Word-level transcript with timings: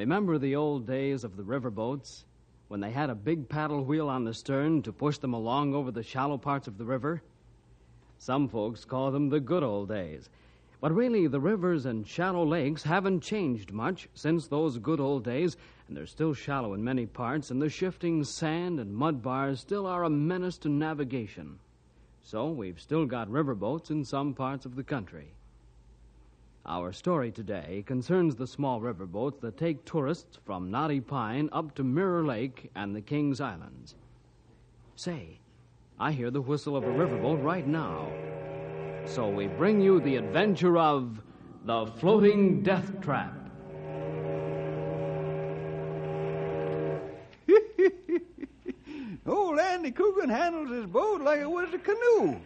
Remember 0.00 0.38
the 0.38 0.56
old 0.56 0.86
days 0.86 1.24
of 1.24 1.36
the 1.36 1.42
riverboats 1.42 2.24
when 2.68 2.80
they 2.80 2.90
had 2.90 3.10
a 3.10 3.14
big 3.14 3.50
paddle 3.50 3.84
wheel 3.84 4.08
on 4.08 4.24
the 4.24 4.32
stern 4.32 4.80
to 4.80 4.94
push 4.94 5.18
them 5.18 5.34
along 5.34 5.74
over 5.74 5.90
the 5.90 6.02
shallow 6.02 6.38
parts 6.38 6.66
of 6.66 6.78
the 6.78 6.86
river? 6.86 7.20
Some 8.16 8.48
folks 8.48 8.86
call 8.86 9.10
them 9.10 9.28
the 9.28 9.40
good 9.40 9.62
old 9.62 9.90
days. 9.90 10.30
But 10.80 10.94
really, 10.94 11.26
the 11.26 11.38
rivers 11.38 11.84
and 11.84 12.08
shallow 12.08 12.46
lakes 12.46 12.82
haven't 12.82 13.20
changed 13.20 13.72
much 13.72 14.08
since 14.14 14.46
those 14.46 14.78
good 14.78 15.00
old 15.00 15.22
days, 15.22 15.58
and 15.86 15.94
they're 15.94 16.06
still 16.06 16.32
shallow 16.32 16.72
in 16.72 16.82
many 16.82 17.04
parts, 17.04 17.50
and 17.50 17.60
the 17.60 17.68
shifting 17.68 18.24
sand 18.24 18.80
and 18.80 18.96
mud 18.96 19.22
bars 19.22 19.60
still 19.60 19.86
are 19.86 20.04
a 20.04 20.08
menace 20.08 20.56
to 20.60 20.70
navigation. 20.70 21.58
So 22.22 22.48
we've 22.48 22.80
still 22.80 23.04
got 23.04 23.28
riverboats 23.28 23.90
in 23.90 24.06
some 24.06 24.32
parts 24.32 24.64
of 24.64 24.76
the 24.76 24.82
country. 24.82 25.34
Our 26.66 26.92
story 26.92 27.32
today 27.32 27.82
concerns 27.86 28.36
the 28.36 28.46
small 28.46 28.82
riverboats 28.82 29.40
that 29.40 29.56
take 29.56 29.86
tourists 29.86 30.38
from 30.44 30.70
Knotty 30.70 31.00
Pine 31.00 31.48
up 31.52 31.74
to 31.76 31.82
Mirror 31.82 32.26
Lake 32.26 32.70
and 32.74 32.94
the 32.94 33.00
King's 33.00 33.40
Islands. 33.40 33.94
Say, 34.94 35.40
I 35.98 36.12
hear 36.12 36.30
the 36.30 36.42
whistle 36.42 36.76
of 36.76 36.84
a 36.84 36.88
riverboat 36.88 37.42
right 37.42 37.66
now. 37.66 38.12
So 39.06 39.26
we 39.28 39.46
bring 39.46 39.80
you 39.80 40.00
the 40.00 40.16
adventure 40.16 40.76
of 40.76 41.22
the 41.64 41.86
Floating 41.86 42.62
Death 42.62 43.00
Trap. 43.00 43.34
Old 49.26 49.58
Andy 49.58 49.92
Coogan 49.92 50.28
handles 50.28 50.68
his 50.68 50.84
boat 50.84 51.22
like 51.22 51.40
it 51.40 51.50
was 51.50 51.72
a 51.72 51.78
canoe. 51.78 52.38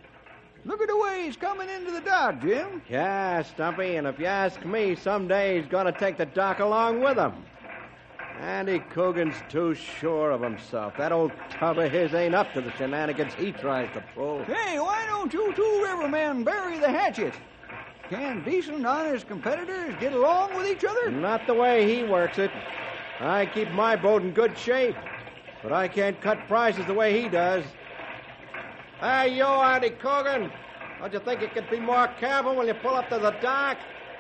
Look 0.67 0.81
at 0.81 0.89
the 0.89 0.97
way 0.97 1.25
he's 1.27 1.37
coming 1.37 1.69
into 1.69 1.91
the 1.91 2.01
dock, 2.01 2.41
Jim. 2.41 2.81
Yeah, 2.89 3.43
Stumpy, 3.43 3.97
and 3.97 4.07
if 4.07 4.19
you 4.19 4.27
ask 4.27 4.65
me, 4.65 4.95
someday 4.95 5.59
he's 5.59 5.69
going 5.69 5.87
to 5.87 5.93
take 5.93 6.17
the 6.17 6.27
dock 6.27 6.61
along 6.61 7.03
with 7.03 7.19
him. 7.19 7.35
Andy 8.41 8.81
Coogan's 8.91 9.37
too 9.49 9.75
sure 9.75 10.31
of 10.31 10.41
himself. 10.41 10.97
That 10.97 11.13
old 11.13 11.33
tub 11.51 11.79
of 11.79 11.93
his 11.93 12.15
ain't 12.15 12.35
up 12.35 12.53
to 12.55 12.61
the 12.61 12.73
shenanigans 12.77 13.35
he 13.35 13.53
tries 13.53 13.93
to 13.93 14.03
pull. 14.15 14.43
Hey, 14.45 14.79
why 14.81 15.05
don't 15.07 15.33
you 15.33 15.53
two 15.55 15.85
rivermen 15.85 16.45
bury 16.45 16.79
the 16.79 16.91
hatchet? 16.91 17.35
Can 18.09 18.43
decent, 18.45 18.85
honest 18.85 19.29
competitors 19.29 19.95
get 20.01 20.13
along 20.13 20.57
with 20.57 20.67
each 20.67 20.85
other? 20.85 21.11
Not 21.11 21.47
the 21.47 21.55
way 21.55 21.95
he 21.95 22.05
works 22.05 22.39
it. 22.39 22.51
I 23.21 23.47
keep 23.47 23.71
my 23.71 23.97
boat 23.97 24.23
in 24.23 24.33
good 24.33 24.57
shape, 24.59 24.97
but 25.63 25.73
I 25.73 25.89
can't 25.89 26.21
cut 26.21 26.39
prices 26.49 26.85
the 26.87 26.95
way 26.95 27.21
he 27.21 27.29
does. 27.29 27.65
Hey, 29.05 29.37
you, 29.37 29.45
Andy 29.45 29.91
Coogan. 29.91 30.51
Don't 30.99 31.13
you 31.13 31.19
think 31.19 31.43
you 31.43 31.49
could 31.49 31.69
be 31.69 31.79
more 31.79 32.09
careful 32.19 32.57
when 32.57 32.67
you 32.67 32.73
pull 32.73 32.95
up 32.95 33.11
to 33.11 33.19
the 33.19 33.33
dock? 33.33 33.77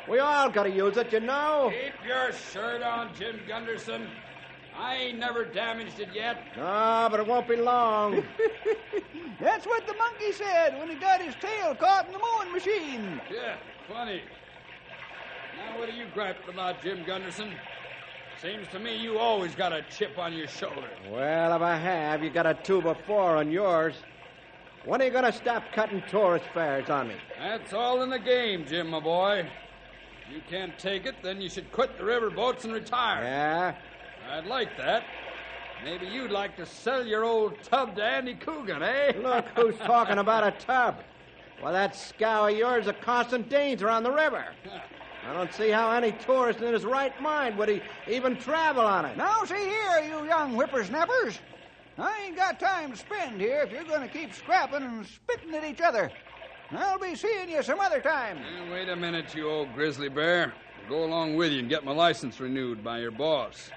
We 0.06 0.18
all 0.18 0.50
got 0.50 0.64
to 0.64 0.70
use 0.70 0.98
it, 0.98 1.10
you 1.10 1.20
know. 1.20 1.72
Keep 1.72 2.06
your 2.06 2.32
shirt 2.34 2.82
on, 2.82 3.08
Jim 3.14 3.40
Gunderson. 3.48 4.06
I 4.78 4.96
ain't 4.96 5.18
never 5.18 5.46
damaged 5.46 6.00
it 6.00 6.10
yet. 6.12 6.36
Ah, 6.60 7.08
but 7.10 7.18
it 7.18 7.26
won't 7.26 7.48
be 7.48 7.56
long. 7.56 8.16
That's 9.40 9.64
what 9.64 9.86
the 9.86 9.94
monkey 9.94 10.32
said 10.32 10.78
when 10.78 10.90
he 10.90 10.96
got 10.96 11.22
his 11.22 11.34
tail 11.36 11.74
caught 11.74 12.06
in 12.06 12.12
the 12.12 12.18
mowing 12.18 12.52
machine. 12.52 13.18
Yeah, 13.32 13.54
funny. 13.88 14.20
Now, 15.56 15.78
what 15.78 15.88
are 15.88 15.92
you 15.92 16.04
griping 16.12 16.52
about, 16.52 16.82
Jim 16.82 17.04
Gunderson? 17.06 17.48
Seems 18.42 18.68
to 18.68 18.78
me 18.78 18.98
you 18.98 19.16
always 19.16 19.54
got 19.54 19.72
a 19.72 19.82
chip 19.96 20.18
on 20.18 20.34
your 20.34 20.48
shoulder. 20.48 20.90
well, 21.10 21.56
if 21.56 21.62
I 21.62 21.74
have, 21.74 22.22
you 22.22 22.28
got 22.28 22.46
a 22.46 22.52
two 22.52 22.82
before 22.82 23.38
on 23.38 23.50
yours. 23.50 23.94
When 24.84 25.00
are 25.00 25.06
you 25.06 25.10
going 25.10 25.24
to 25.24 25.32
stop 25.32 25.64
cutting 25.72 26.02
tourist 26.10 26.44
fares 26.52 26.90
on 26.90 27.08
me? 27.08 27.14
That's 27.38 27.72
all 27.72 28.02
in 28.02 28.10
the 28.10 28.18
game, 28.18 28.66
Jim, 28.66 28.90
my 28.90 29.00
boy. 29.00 29.46
If 30.28 30.34
you 30.34 30.42
can't 30.48 30.78
take 30.78 31.06
it, 31.06 31.14
then 31.22 31.40
you 31.40 31.48
should 31.48 31.72
quit 31.72 31.96
the 31.96 32.04
river 32.04 32.28
boats 32.28 32.64
and 32.64 32.74
retire. 32.74 33.24
Yeah? 33.24 33.74
I'd 34.30 34.46
like 34.46 34.76
that. 34.76 35.04
Maybe 35.82 36.06
you'd 36.06 36.30
like 36.30 36.56
to 36.58 36.66
sell 36.66 37.06
your 37.06 37.24
old 37.24 37.62
tub 37.62 37.96
to 37.96 38.04
Andy 38.04 38.34
Coogan, 38.34 38.82
eh? 38.82 39.12
Look 39.18 39.46
who's 39.56 39.76
talking 39.78 40.18
about 40.18 40.46
a 40.46 40.50
tub. 40.50 40.96
Well, 41.62 41.72
that 41.72 41.96
scow 41.96 42.48
of 42.48 42.56
yours 42.56 42.82
is 42.82 42.88
a 42.88 42.92
constant 42.92 43.48
danger 43.48 43.88
on 43.88 44.02
the 44.02 44.12
river. 44.12 44.44
I 45.26 45.32
don't 45.32 45.52
see 45.54 45.70
how 45.70 45.90
any 45.92 46.12
tourist 46.12 46.60
in 46.60 46.74
his 46.74 46.84
right 46.84 47.18
mind 47.22 47.56
would 47.56 47.70
he 47.70 47.80
even 48.06 48.36
travel 48.36 48.84
on 48.84 49.06
it. 49.06 49.16
Now, 49.16 49.44
see 49.44 49.54
here, 49.54 50.00
you 50.06 50.26
young 50.26 50.52
whippersnappers. 50.52 51.38
I 51.98 52.24
ain't 52.26 52.36
got 52.36 52.58
time 52.58 52.90
to 52.90 52.96
spend 52.96 53.40
here 53.40 53.62
if 53.62 53.70
you're 53.70 53.84
going 53.84 54.00
to 54.00 54.08
keep 54.08 54.34
scrapping 54.34 54.82
and 54.82 55.06
spitting 55.06 55.54
at 55.54 55.64
each 55.64 55.80
other. 55.80 56.10
I'll 56.72 56.98
be 56.98 57.14
seeing 57.14 57.48
you 57.48 57.62
some 57.62 57.78
other 57.78 58.00
time. 58.00 58.38
Wait 58.70 58.88
a 58.88 58.96
minute, 58.96 59.34
you 59.34 59.48
old 59.48 59.72
grizzly 59.74 60.08
bear. 60.08 60.52
I'll 60.82 60.90
go 60.90 61.04
along 61.04 61.36
with 61.36 61.52
you 61.52 61.60
and 61.60 61.68
get 61.68 61.84
my 61.84 61.92
license 61.92 62.40
renewed 62.40 62.82
by 62.82 62.98
your 62.98 63.12
boss. 63.12 63.70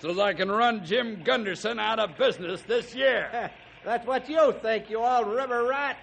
So 0.00 0.14
that 0.14 0.22
I 0.22 0.34
can 0.34 0.50
run 0.50 0.84
Jim 0.84 1.22
Gunderson 1.24 1.78
out 1.78 1.98
of 1.98 2.16
business 2.16 2.62
this 2.62 2.94
year. 2.94 3.50
That's 3.84 4.06
what 4.06 4.28
you 4.28 4.54
think, 4.62 4.88
you 4.88 4.98
old 4.98 5.28
river 5.28 5.64
rat. 5.64 5.98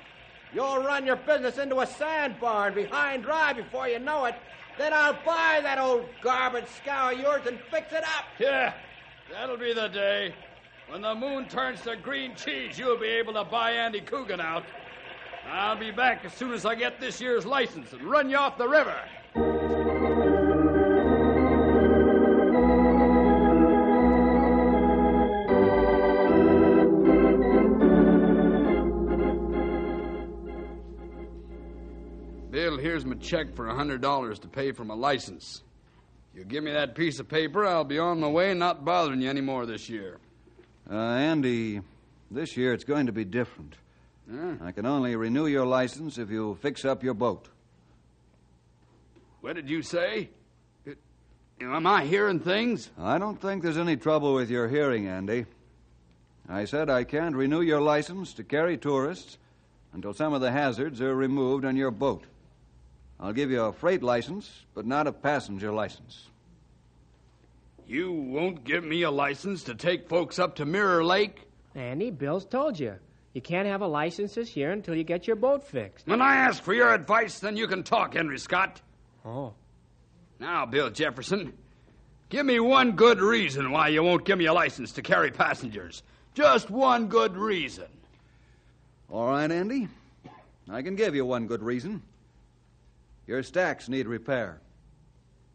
You'll 0.54 0.84
run 0.84 1.06
your 1.06 1.16
business 1.16 1.58
into 1.58 1.80
a 1.80 1.88
sandbar 1.88 2.68
and 2.68 2.76
be 2.76 2.84
high 2.84 3.18
dry 3.18 3.54
before 3.54 3.88
you 3.88 4.00
know 4.00 4.26
it. 4.26 4.36
Then 4.78 4.94
I'll 4.94 5.18
buy 5.26 5.60
that 5.64 5.80
old 5.80 6.06
garbage 6.22 6.68
scow 6.68 7.12
of 7.12 7.20
yours 7.20 7.42
and 7.48 7.60
fix 7.72 7.92
it 7.92 8.04
up. 8.04 8.26
Yeah, 8.40 8.74
that'll 9.32 9.58
be 9.58 9.74
the 9.74 9.88
day. 9.88 10.34
When 10.90 11.02
the 11.02 11.16
moon 11.16 11.48
turns 11.48 11.82
to 11.82 11.96
green 11.96 12.36
cheese, 12.36 12.78
you'll 12.78 13.00
be 13.00 13.08
able 13.08 13.34
to 13.34 13.44
buy 13.44 13.72
Andy 13.72 14.02
Coogan 14.02 14.40
out. 14.40 14.64
I'll 15.48 15.78
be 15.78 15.92
back 15.92 16.24
as 16.26 16.34
soon 16.34 16.54
as 16.54 16.66
I 16.66 16.76
get 16.76 17.00
this 17.00 17.20
year's 17.20 17.46
license 17.46 17.94
and 17.94 18.02
run 18.04 18.30
you 18.30 18.38
off 18.38 18.58
the 18.58 18.68
river. 18.68 18.96
Bill, 32.52 32.78
here's 32.78 33.04
my 33.04 33.16
check 33.16 33.56
for 33.56 33.68
a 33.68 33.74
$100 33.74 34.40
to 34.40 34.48
pay 34.48 34.72
for 34.72 34.86
my 34.86 34.94
license. 34.94 35.64
You 36.36 36.44
give 36.44 36.64
me 36.64 36.72
that 36.72 36.94
piece 36.94 37.20
of 37.20 37.28
paper, 37.28 37.66
I'll 37.66 37.84
be 37.84 38.00
on 38.00 38.20
my 38.20 38.28
way 38.28 38.54
not 38.54 38.86
bothering 38.86 39.22
you 39.22 39.30
any 39.30 39.42
more 39.42 39.66
this 39.66 39.90
year. 39.90 40.20
Uh, 40.90 40.96
Andy, 40.96 41.82
this 42.30 42.58
year 42.58 42.74
it's 42.74 42.84
going 42.84 43.06
to 43.06 43.12
be 43.12 43.26
different. 43.26 43.76
Huh? 44.32 44.54
I 44.62 44.72
can 44.72 44.86
only 44.86 45.16
renew 45.16 45.48
your 45.48 45.66
license 45.66 46.18
if 46.18 46.30
you 46.30 46.58
fix 46.62 46.86
up 46.86 47.04
your 47.04 47.14
boat. 47.14 47.48
What 49.42 49.56
did 49.56 49.70
you 49.70 49.82
say? 49.82 50.30
It- 50.86 50.98
Am 51.62 51.86
I 51.88 52.06
hearing 52.06 52.40
things? 52.40 52.90
I 52.98 53.18
don't 53.18 53.40
think 53.42 53.64
there's 53.64 53.78
any 53.78 53.98
trouble 53.98 54.34
with 54.34 54.50
your 54.50 54.68
hearing, 54.68 55.08
Andy. 55.08 55.46
I 56.48 56.66
said 56.66 56.90
I 56.90 57.04
can't 57.06 57.36
renew 57.36 57.62
your 57.62 57.82
license 57.82 58.34
to 58.34 58.44
carry 58.44 58.78
tourists 58.78 59.38
until 59.94 60.14
some 60.14 60.34
of 60.34 60.42
the 60.42 60.52
hazards 60.52 61.02
are 61.02 61.16
removed 61.16 61.64
on 61.66 61.76
your 61.78 61.92
boat. 61.92 62.24
I'll 63.20 63.32
give 63.34 63.52
you 63.52 63.62
a 63.62 63.72
freight 63.74 64.04
license, 64.04 64.66
but 64.74 64.86
not 64.86 65.08
a 65.08 65.14
passenger 65.14 65.72
license. 65.72 66.28
You 67.88 68.12
won't 68.12 68.64
give 68.64 68.84
me 68.84 69.04
a 69.04 69.12
license 69.12 69.64
to 69.64 69.76
take 69.76 70.08
folks 70.08 70.40
up 70.40 70.56
to 70.56 70.66
Mirror 70.66 71.04
Lake? 71.04 71.48
Andy, 71.76 72.12
Bill's 72.12 72.46
told 72.46 72.80
you. 72.80 72.96
You 73.34 73.42
can't 73.42 73.68
have 73.68 73.82
a 73.82 73.88
license 73.88 74.36
this 74.36 74.56
year 74.56 74.72
until 74.72 74.96
you 74.96 75.04
get 75.04 75.26
your 75.28 75.36
boat 75.36 75.64
fixed. 75.64 76.08
When 76.08 76.22
I 76.22 76.36
ask 76.36 76.62
for 76.62 76.74
your 76.74 76.94
advice, 76.94 77.40
then 77.40 77.58
you 77.58 77.68
can 77.68 77.84
talk, 77.84 78.14
Henry 78.14 78.38
Scott. 78.38 78.82
Oh. 79.26 79.54
Now, 80.40 80.66
Bill 80.66 80.90
Jefferson, 80.90 81.54
give 82.30 82.46
me 82.46 82.60
one 82.60 82.92
good 82.92 83.20
reason 83.20 83.72
why 83.72 83.88
you 83.88 84.04
won't 84.04 84.26
give 84.26 84.38
me 84.38 84.46
a 84.46 84.54
license 84.54 84.92
to 84.94 85.02
carry 85.02 85.32
passengers. 85.32 86.04
Just 86.36 86.70
one 86.70 87.08
good 87.08 87.36
reason. 87.36 87.88
All 89.10 89.28
right, 89.28 89.52
Andy. 89.52 89.88
I 90.70 90.82
can 90.82 90.96
give 90.96 91.16
you 91.16 91.26
one 91.26 91.48
good 91.48 91.62
reason. 91.64 92.04
Your 93.26 93.42
stacks 93.44 93.90
need 93.90 94.08
repair. 94.08 94.62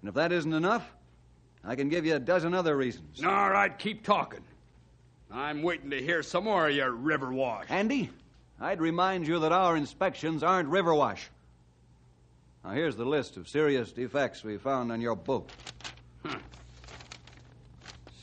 And 0.00 0.08
if 0.08 0.14
that 0.14 0.32
isn't 0.32 0.52
enough, 0.52 0.88
I 1.64 1.74
can 1.74 1.88
give 1.88 2.06
you 2.06 2.14
a 2.14 2.20
dozen 2.20 2.54
other 2.54 2.76
reasons. 2.76 3.22
All 3.24 3.50
right, 3.50 3.76
keep 3.78 4.04
talking. 4.04 4.42
I'm 5.30 5.62
waiting 5.62 5.90
to 5.90 6.00
hear 6.00 6.22
some 6.22 6.44
more 6.44 6.68
of 6.68 6.74
your 6.74 6.92
river 6.92 7.32
wash. 7.32 7.66
Andy, 7.68 8.10
I'd 8.60 8.80
remind 8.80 9.26
you 9.26 9.38
that 9.40 9.52
our 9.52 9.76
inspections 9.76 10.42
aren't 10.42 10.68
river 10.68 10.94
wash. 10.94 11.28
Now, 12.64 12.70
here's 12.70 12.96
the 12.96 13.04
list 13.04 13.36
of 13.36 13.48
serious 13.48 13.92
defects 13.92 14.42
we 14.42 14.56
found 14.56 14.90
on 14.90 15.00
your 15.00 15.16
boat. 15.16 15.50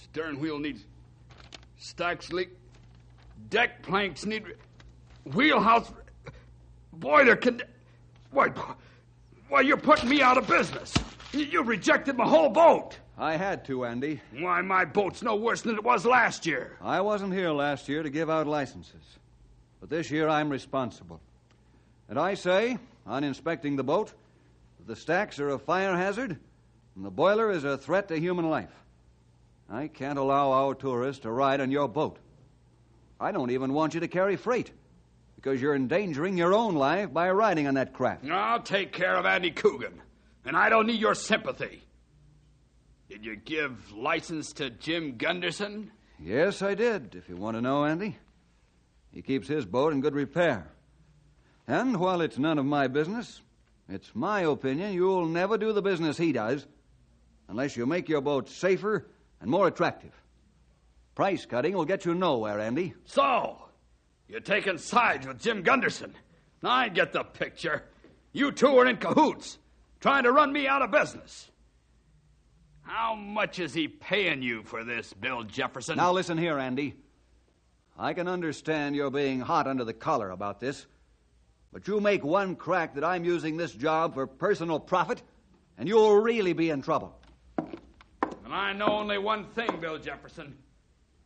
Stern 0.04 0.40
wheel 0.40 0.60
needs 0.60 0.86
stacks 1.78 2.32
leak. 2.32 2.50
Deck 3.50 3.84
planks 3.84 4.26
need 4.26 4.44
wheelhouse. 5.34 5.92
Boiler 6.94 7.36
can. 7.36 7.62
Why, 8.32 8.50
why, 9.50 9.62
you're 9.62 9.78
putting 9.78 10.10
me 10.10 10.22
out 10.22 10.38
of 10.38 10.48
business. 10.48 10.94
You 11.32 11.64
rejected 11.64 12.18
my 12.18 12.28
whole 12.28 12.50
boat. 12.50 12.98
I 13.18 13.38
had 13.38 13.66
to, 13.66 13.86
Andy. 13.86 14.22
Why, 14.38 14.62
my 14.62 14.84
boat's 14.86 15.22
no 15.24 15.36
worse 15.36 15.62
than 15.62 15.76
it 15.76 15.84
was 15.84 16.06
last 16.06 16.46
year. 16.46 16.78
I 16.82 17.02
wasn't 17.02 17.34
here 17.34 17.52
last 17.52 17.88
year 17.88 18.04
to 18.04 18.10
give 18.10 18.30
out 18.30 18.46
licenses. 18.46 19.04
But 19.80 19.90
this 19.90 20.12
year 20.12 20.28
I'm 20.28 20.50
responsible. 20.50 21.22
And 22.10 22.20
I 22.20 22.34
say, 22.34 22.78
on 23.06 23.24
inspecting 23.24 23.78
the 23.78 23.84
boat, 23.84 24.14
that 24.78 24.88
the 24.88 24.96
stacks 25.00 25.40
are 25.40 25.50
a 25.50 25.60
fire 25.60 25.96
hazard 25.96 26.38
and 26.96 27.06
the 27.06 27.12
boiler 27.12 27.52
is 27.52 27.64
a 27.64 27.78
threat 27.78 28.08
to 28.10 28.20
human 28.20 28.50
life. 28.50 28.72
I 29.70 29.88
can't 29.88 30.20
allow 30.20 30.52
our 30.52 30.76
tourists 30.76 31.24
to 31.24 31.32
ride 31.32 31.62
on 31.62 31.72
your 31.72 31.88
boat. 31.88 32.18
I 33.20 33.32
don't 33.32 33.52
even 33.52 33.74
want 33.74 33.94
you 33.94 34.02
to 34.02 34.08
carry 34.08 34.36
freight 34.36 34.72
because 35.36 35.62
you're 35.62 35.76
endangering 35.76 36.38
your 36.38 36.54
own 36.54 36.76
life 36.76 37.14
by 37.14 37.32
riding 37.32 37.68
on 37.68 37.76
that 37.76 37.94
craft. 37.94 38.26
I'll 38.30 38.62
take 38.62 38.92
care 38.92 39.16
of 39.16 39.26
Andy 39.26 39.52
Coogan, 39.52 40.02
and 40.46 40.56
I 40.56 40.70
don't 40.70 40.88
need 40.88 41.00
your 41.00 41.16
sympathy. 41.16 41.85
Did 43.10 43.24
you 43.24 43.36
give 43.36 43.92
license 43.92 44.54
to 44.54 44.70
Jim 44.72 45.18
Gunderson? 45.18 45.92
Yes, 46.20 46.62
I 46.62 46.74
did, 46.74 47.14
if 47.16 47.30
you 47.30 47.36
want 47.36 47.56
to 47.56 47.62
know, 47.62 47.86
Andy. 47.86 48.18
He 49.12 49.22
keeps 49.22 49.48
his 49.48 49.66
boat 49.66 49.94
in 49.94 50.02
good 50.02 50.16
repair. 50.16 50.72
And 51.68 52.00
while 52.00 52.22
it's 52.22 52.38
none 52.38 52.58
of 52.58 52.66
my 52.66 52.88
business, 52.88 53.42
it's 53.88 54.16
my 54.16 54.42
opinion 54.42 54.94
you'll 54.94 55.28
never 55.28 55.58
do 55.58 55.72
the 55.72 55.82
business 55.82 56.18
he 56.18 56.32
does 56.32 56.66
unless 57.48 57.78
you 57.78 57.86
make 57.86 58.10
your 58.10 58.22
boat 58.22 58.50
safer 58.50 59.08
and 59.40 59.52
more 59.52 59.68
attractive. 59.68 60.12
Price 61.14 61.46
cutting 61.46 61.76
will 61.76 61.86
get 61.86 62.06
you 62.06 62.16
nowhere, 62.16 62.60
Andy. 62.60 62.94
So, 63.06 63.58
you're 64.28 64.40
taking 64.40 64.80
sides 64.80 65.28
with 65.28 65.40
Jim 65.40 65.62
Gunderson. 65.62 66.14
Now, 66.64 66.72
I 66.72 66.90
get 66.90 67.14
the 67.14 67.24
picture. 67.24 67.84
You 68.34 68.52
two 68.52 68.78
are 68.80 68.88
in 68.88 68.98
cahoots, 68.98 69.60
trying 70.00 70.24
to 70.24 70.32
run 70.32 70.52
me 70.52 70.68
out 70.68 70.82
of 70.82 70.92
business. 70.92 71.50
How 72.86 73.16
much 73.16 73.58
is 73.60 73.74
he 73.74 73.88
paying 73.88 74.44
you 74.44 74.62
for 74.64 74.84
this, 74.84 75.12
Bill 75.12 75.44
Jefferson? 75.44 75.98
Now 75.98 76.12
listen 76.12 76.38
here, 76.38 76.60
Andy. 76.60 76.94
I 77.98 78.14
can 78.14 78.28
understand 78.28 78.96
you're 78.96 79.10
being 79.10 79.40
hot 79.40 79.66
under 79.66 79.84
the 79.84 79.94
collar 79.94 80.30
about 80.30 80.60
this, 80.60 80.86
but 81.74 81.88
you 81.88 82.00
make 82.00 82.24
one 82.24 82.56
crack 82.56 82.94
that 82.94 83.04
I'm 83.04 83.26
using 83.26 83.58
this 83.58 83.72
job 83.72 84.14
for 84.14 84.28
personal 84.28 84.80
profit, 84.80 85.24
and 85.80 85.90
you'll 85.90 86.22
really 86.22 86.54
be 86.54 86.70
in 86.70 86.84
trouble. 86.84 87.18
And 87.58 88.54
I 88.54 88.74
know 88.74 88.88
only 88.88 89.18
one 89.18 89.46
thing, 89.46 89.70
Bill 89.82 89.98
Jefferson. 89.98 90.56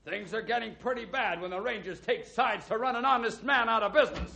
Things 0.05 0.33
are 0.33 0.41
getting 0.41 0.75
pretty 0.75 1.03
bad 1.03 1.41
when 1.41 1.51
the 1.51 1.59
Rangers 1.59 1.99
take 1.99 2.25
sides 2.25 2.65
to 2.67 2.77
run 2.77 2.95
an 2.95 3.03
honest 3.03 3.43
man 3.43 3.67
out 3.67 3.83
of 3.83 3.93
business. 3.93 4.31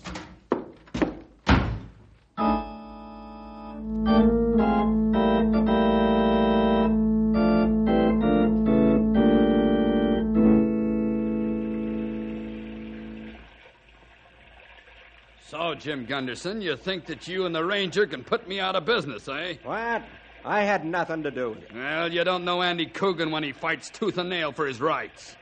Jim 15.83 16.05
Gunderson, 16.05 16.61
you 16.61 16.77
think 16.77 17.07
that 17.07 17.27
you 17.27 17.45
and 17.45 17.53
the 17.53 17.61
Ranger 17.61 18.07
can 18.07 18.23
put 18.23 18.47
me 18.47 18.57
out 18.57 18.77
of 18.77 18.85
business, 18.85 19.27
eh? 19.27 19.55
What? 19.65 20.01
I 20.45 20.61
had 20.61 20.85
nothing 20.85 21.23
to 21.23 21.31
do 21.31 21.49
with 21.49 21.63
it. 21.63 21.73
Well, 21.75 22.09
you 22.09 22.23
don't 22.23 22.45
know 22.45 22.61
Andy 22.61 22.85
Coogan 22.85 23.31
when 23.31 23.43
he 23.43 23.51
fights 23.51 23.89
tooth 23.89 24.17
and 24.17 24.29
nail 24.29 24.53
for 24.53 24.65
his 24.65 24.79
rights. 24.79 25.35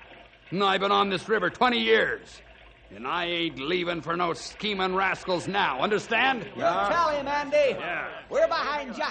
And 0.49 0.63
I've 0.63 0.81
been 0.81 0.91
on 0.91 1.11
this 1.11 1.29
river 1.29 1.51
20 1.51 1.77
years. 1.77 2.41
And 2.95 3.05
I 3.05 3.25
ain't 3.25 3.59
leaving 3.59 4.01
for 4.01 4.17
no 4.17 4.33
scheming 4.33 4.95
rascals 4.95 5.47
now, 5.47 5.79
understand? 5.79 6.43
You 6.55 6.63
tell 6.63 7.09
him, 7.09 7.27
Andy. 7.27 7.77
Yeah. 7.79 8.07
We're 8.27 8.47
behind 8.47 8.97
you. 8.97 9.03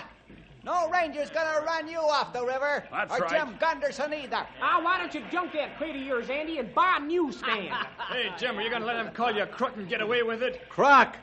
No 0.65 0.91
ranger's 0.91 1.31
gonna 1.31 1.65
run 1.65 1.87
you 1.89 1.99
off 1.99 2.33
the 2.33 2.45
river. 2.45 2.85
That's 2.91 3.13
or 3.15 3.19
right. 3.21 3.31
Jim 3.31 3.55
Gunderson 3.59 4.13
either. 4.13 4.45
Ah, 4.61 4.81
why 4.83 4.99
don't 4.99 5.15
you 5.15 5.23
junk 5.33 5.53
that 5.55 5.79
crate 5.79 5.97
of 5.97 6.03
yours, 6.03 6.29
Andy, 6.29 6.59
and 6.59 6.75
buy 6.75 6.99
a 7.01 7.05
newsstand? 7.05 7.71
Hey, 8.11 8.29
Jim, 8.39 8.59
are 8.59 8.63
you 8.63 8.69
going 8.71 8.81
to 8.83 8.87
let 8.89 8.97
him 8.97 9.13
call 9.15 9.31
you 9.33 9.43
a 9.43 9.47
crook 9.47 9.77
and 9.77 9.89
get 9.89 10.01
away 10.01 10.25
with 10.25 10.43
it? 10.43 10.69
Crook! 10.69 11.15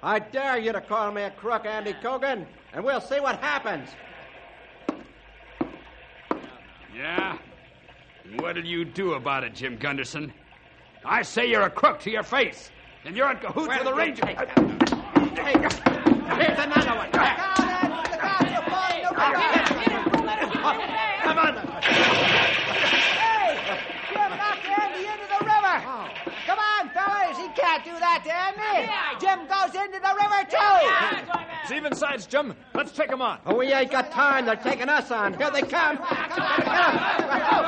I 0.00 0.20
dare 0.20 0.58
you 0.58 0.70
to 0.72 0.80
call 0.80 1.10
me 1.10 1.22
a 1.22 1.30
crook, 1.30 1.66
Andy 1.66 1.92
Coogan, 2.00 2.46
and 2.72 2.84
we'll 2.84 3.00
see 3.00 3.18
what 3.18 3.40
happens. 3.40 3.88
Yeah? 6.96 7.36
What'll 8.38 8.64
you 8.64 8.84
do 8.84 9.14
about 9.14 9.42
it, 9.42 9.54
Jim 9.54 9.76
Gunderson? 9.76 10.32
I 11.04 11.22
say 11.22 11.46
you're 11.46 11.62
a 11.62 11.70
crook 11.70 11.98
to 12.00 12.10
your 12.10 12.22
face, 12.22 12.70
and 13.04 13.16
you're 13.16 13.30
in 13.30 13.38
cahoots 13.38 13.68
with 13.68 13.84
the 13.84 13.94
Ranger. 13.94 14.26
Here's 14.26 14.38
another 16.58 16.94
one. 16.94 17.10
Look 17.10 17.20
out, 17.20 17.60
Andy. 17.60 18.10
Look 18.10 18.22
out, 18.22 18.50
you're 18.50 18.62
falling 18.70 19.04
over. 19.04 19.20
Come 21.22 21.38
on. 21.38 21.54
Hey! 23.16 23.56
Jim 24.12 24.30
knocked 24.36 24.68
Andy 24.78 25.02
into 25.08 25.26
the 25.28 25.40
river. 25.44 25.76
Come 26.46 26.58
on, 26.58 26.88
fellas. 26.90 27.38
He 27.38 27.48
can't 27.82 27.94
do 27.94 28.00
that 28.00 28.22
to 28.24 28.32
Andy. 28.32 28.88
Jim 29.20 29.46
goes 29.48 29.74
into 29.74 30.00
the 30.00 30.14
river, 30.20 30.44
too. 30.50 30.72
It's 31.62 31.72
even 31.72 31.94
sides, 31.94 32.26
Jim. 32.26 32.54
Let's 32.74 32.92
take 32.92 33.10
him 33.10 33.22
on. 33.22 33.38
Oh, 33.46 33.56
we 33.56 33.72
ain't 33.72 33.90
got 33.90 34.10
time. 34.10 34.46
They're 34.46 34.56
taking 34.56 34.88
us 34.88 35.10
on. 35.10 35.34
Here 35.34 35.50
they 35.50 35.62
come. 35.62 35.96
Come 35.96 36.06
on, 36.06 36.12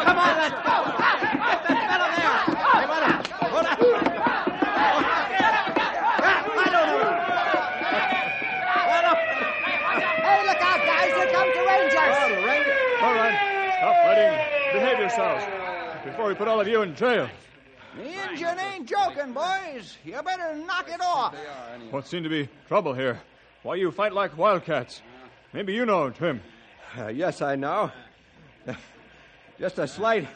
come 0.04 0.18
on 0.18 0.36
let's 0.36 0.54
go. 0.54 0.76
Get 0.92 1.62
that 1.68 1.80
fellow 1.88 2.08
there. 2.16 2.36
Hey, 2.56 2.84
hold 2.88 3.02
on. 3.02 3.24
Hold 3.52 3.66
on. 3.66 3.76
I 6.52 6.68
don't 6.72 6.88
know. 6.88 7.12
Hold 8.92 9.04
on. 9.08 9.16
Hey, 10.22 10.40
look 10.46 10.62
out, 10.62 10.80
guys. 10.84 11.12
Here 11.16 11.30
comes 11.32 11.52
the 11.54 11.62
Rangers. 11.62 11.96
All 11.96 12.36
right. 12.44 12.64
All 13.02 13.14
right. 13.14 13.36
Stop 13.78 13.96
fighting. 14.04 14.32
Behave 14.72 14.98
yourselves 14.98 15.44
before 16.04 16.28
we 16.28 16.34
put 16.34 16.48
all 16.48 16.60
of 16.60 16.68
you 16.68 16.82
in 16.82 16.94
jail. 16.94 17.28
The 17.96 18.04
engine 18.04 18.58
ain't 18.58 18.88
joking, 18.88 19.32
boys. 19.32 19.98
You 20.04 20.22
better 20.22 20.54
knock 20.56 20.88
it 20.88 21.00
off. 21.00 21.34
What 21.90 22.06
seemed 22.06 22.24
to 22.24 22.30
be 22.30 22.48
trouble 22.68 22.94
here? 22.94 23.20
Why 23.62 23.74
you 23.74 23.90
fight 23.90 24.12
like 24.12 24.36
wildcats? 24.36 25.02
Maybe 25.52 25.74
you 25.74 25.84
know, 25.84 26.10
Jim. 26.10 26.40
Uh, 26.98 27.08
yes, 27.08 27.42
I 27.42 27.56
know. 27.56 27.90
Just 29.58 29.78
a 29.78 29.86
slight 29.86 30.26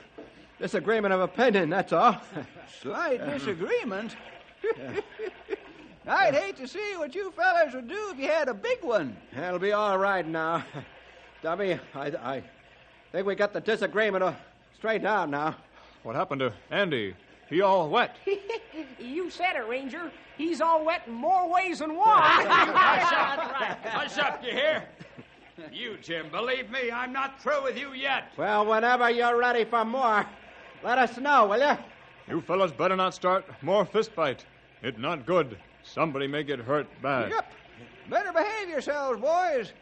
disagreement 0.58 1.14
of 1.14 1.20
opinion, 1.20 1.70
that's 1.70 1.92
all. 1.92 2.20
Slight 2.82 3.24
disagreement. 3.30 4.16
I'd 6.06 6.34
hate 6.34 6.56
to 6.56 6.68
see 6.68 6.94
what 6.96 7.14
you 7.14 7.30
fellas 7.32 7.74
would 7.74 7.88
do 7.88 8.10
if 8.12 8.18
you 8.18 8.28
had 8.28 8.48
a 8.48 8.54
big 8.54 8.82
one. 8.82 9.16
It'll 9.36 9.58
be 9.58 9.72
all 9.72 9.98
right 9.98 10.26
now. 10.26 10.64
Dummy, 11.42 11.78
I, 11.94 12.06
I 12.06 12.42
think 13.12 13.26
we 13.26 13.34
got 13.34 13.52
the 13.52 13.60
disagreement 13.60 14.22
uh, 14.22 14.34
straightened 14.76 15.06
out 15.06 15.30
now. 15.30 15.56
What 16.02 16.14
happened 16.14 16.40
to 16.40 16.52
Andy? 16.70 17.14
He 17.48 17.60
all 17.60 17.88
wet. 17.88 18.16
you 18.98 19.30
said 19.30 19.56
it, 19.56 19.68
Ranger. 19.68 20.10
He's 20.36 20.60
all 20.60 20.84
wet 20.84 21.02
in 21.06 21.12
more 21.14 21.48
ways 21.50 21.78
than 21.78 21.96
one. 21.96 22.06
Hush 22.22 24.18
up, 24.18 24.42
you 24.44 24.50
hear? 24.50 24.84
You, 25.72 25.96
Jim, 26.02 26.28
believe 26.30 26.70
me, 26.70 26.90
I'm 26.90 27.12
not 27.12 27.40
through 27.40 27.62
with 27.62 27.78
you 27.78 27.94
yet. 27.94 28.24
Well, 28.36 28.66
whenever 28.66 29.10
you're 29.10 29.38
ready 29.38 29.64
for 29.64 29.84
more, 29.84 30.26
let 30.84 30.98
us 30.98 31.16
know, 31.16 31.46
will 31.46 31.60
you? 31.60 31.78
You 32.28 32.40
fellas 32.42 32.72
better 32.72 32.96
not 32.96 33.14
start 33.14 33.46
more 33.62 33.84
fist 33.86 34.10
fight. 34.12 34.44
It 34.82 34.98
not 34.98 35.24
good. 35.24 35.56
Somebody 35.82 36.26
may 36.26 36.42
get 36.42 36.58
hurt 36.58 36.86
bad. 37.00 37.30
Yep. 37.30 37.52
Better 38.10 38.32
behave 38.32 38.68
yourselves, 38.68 39.20
boys. 39.20 39.72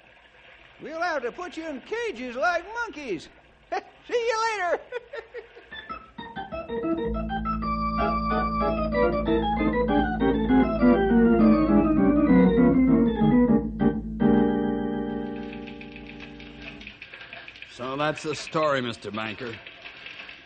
We'll 0.83 1.00
have 1.00 1.23
to 1.23 1.33
put 1.33 1.56
you 1.56 1.66
in 1.66 1.80
cages 1.83 2.37
like 2.37 2.64
monkeys. 2.85 3.28
See 3.73 3.80
you 4.12 4.37
later. 4.52 4.80
So 17.76 17.96
that's 17.96 18.22
the 18.22 18.34
story, 18.34 18.80
Mr. 18.80 19.14
Banker. 19.14 19.54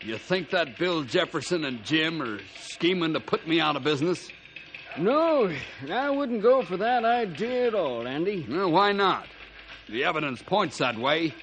You 0.00 0.16
think 0.16 0.50
that 0.50 0.78
Bill 0.78 1.02
Jefferson 1.02 1.64
and 1.64 1.84
Jim 1.84 2.22
are 2.22 2.40
scheming 2.60 3.12
to 3.14 3.20
put 3.20 3.46
me 3.46 3.60
out 3.60 3.76
of 3.76 3.84
business? 3.84 4.30
No, 4.98 5.50
I 5.90 6.10
wouldn't 6.10 6.42
go 6.42 6.62
for 6.62 6.76
that 6.76 7.04
idea 7.04 7.68
at 7.68 7.74
all, 7.74 8.06
Andy. 8.06 8.46
Well, 8.48 8.70
why 8.70 8.92
not? 8.92 9.26
The 9.88 10.04
evidence 10.04 10.42
points 10.42 10.78
that 10.78 10.98
way. 10.98 11.34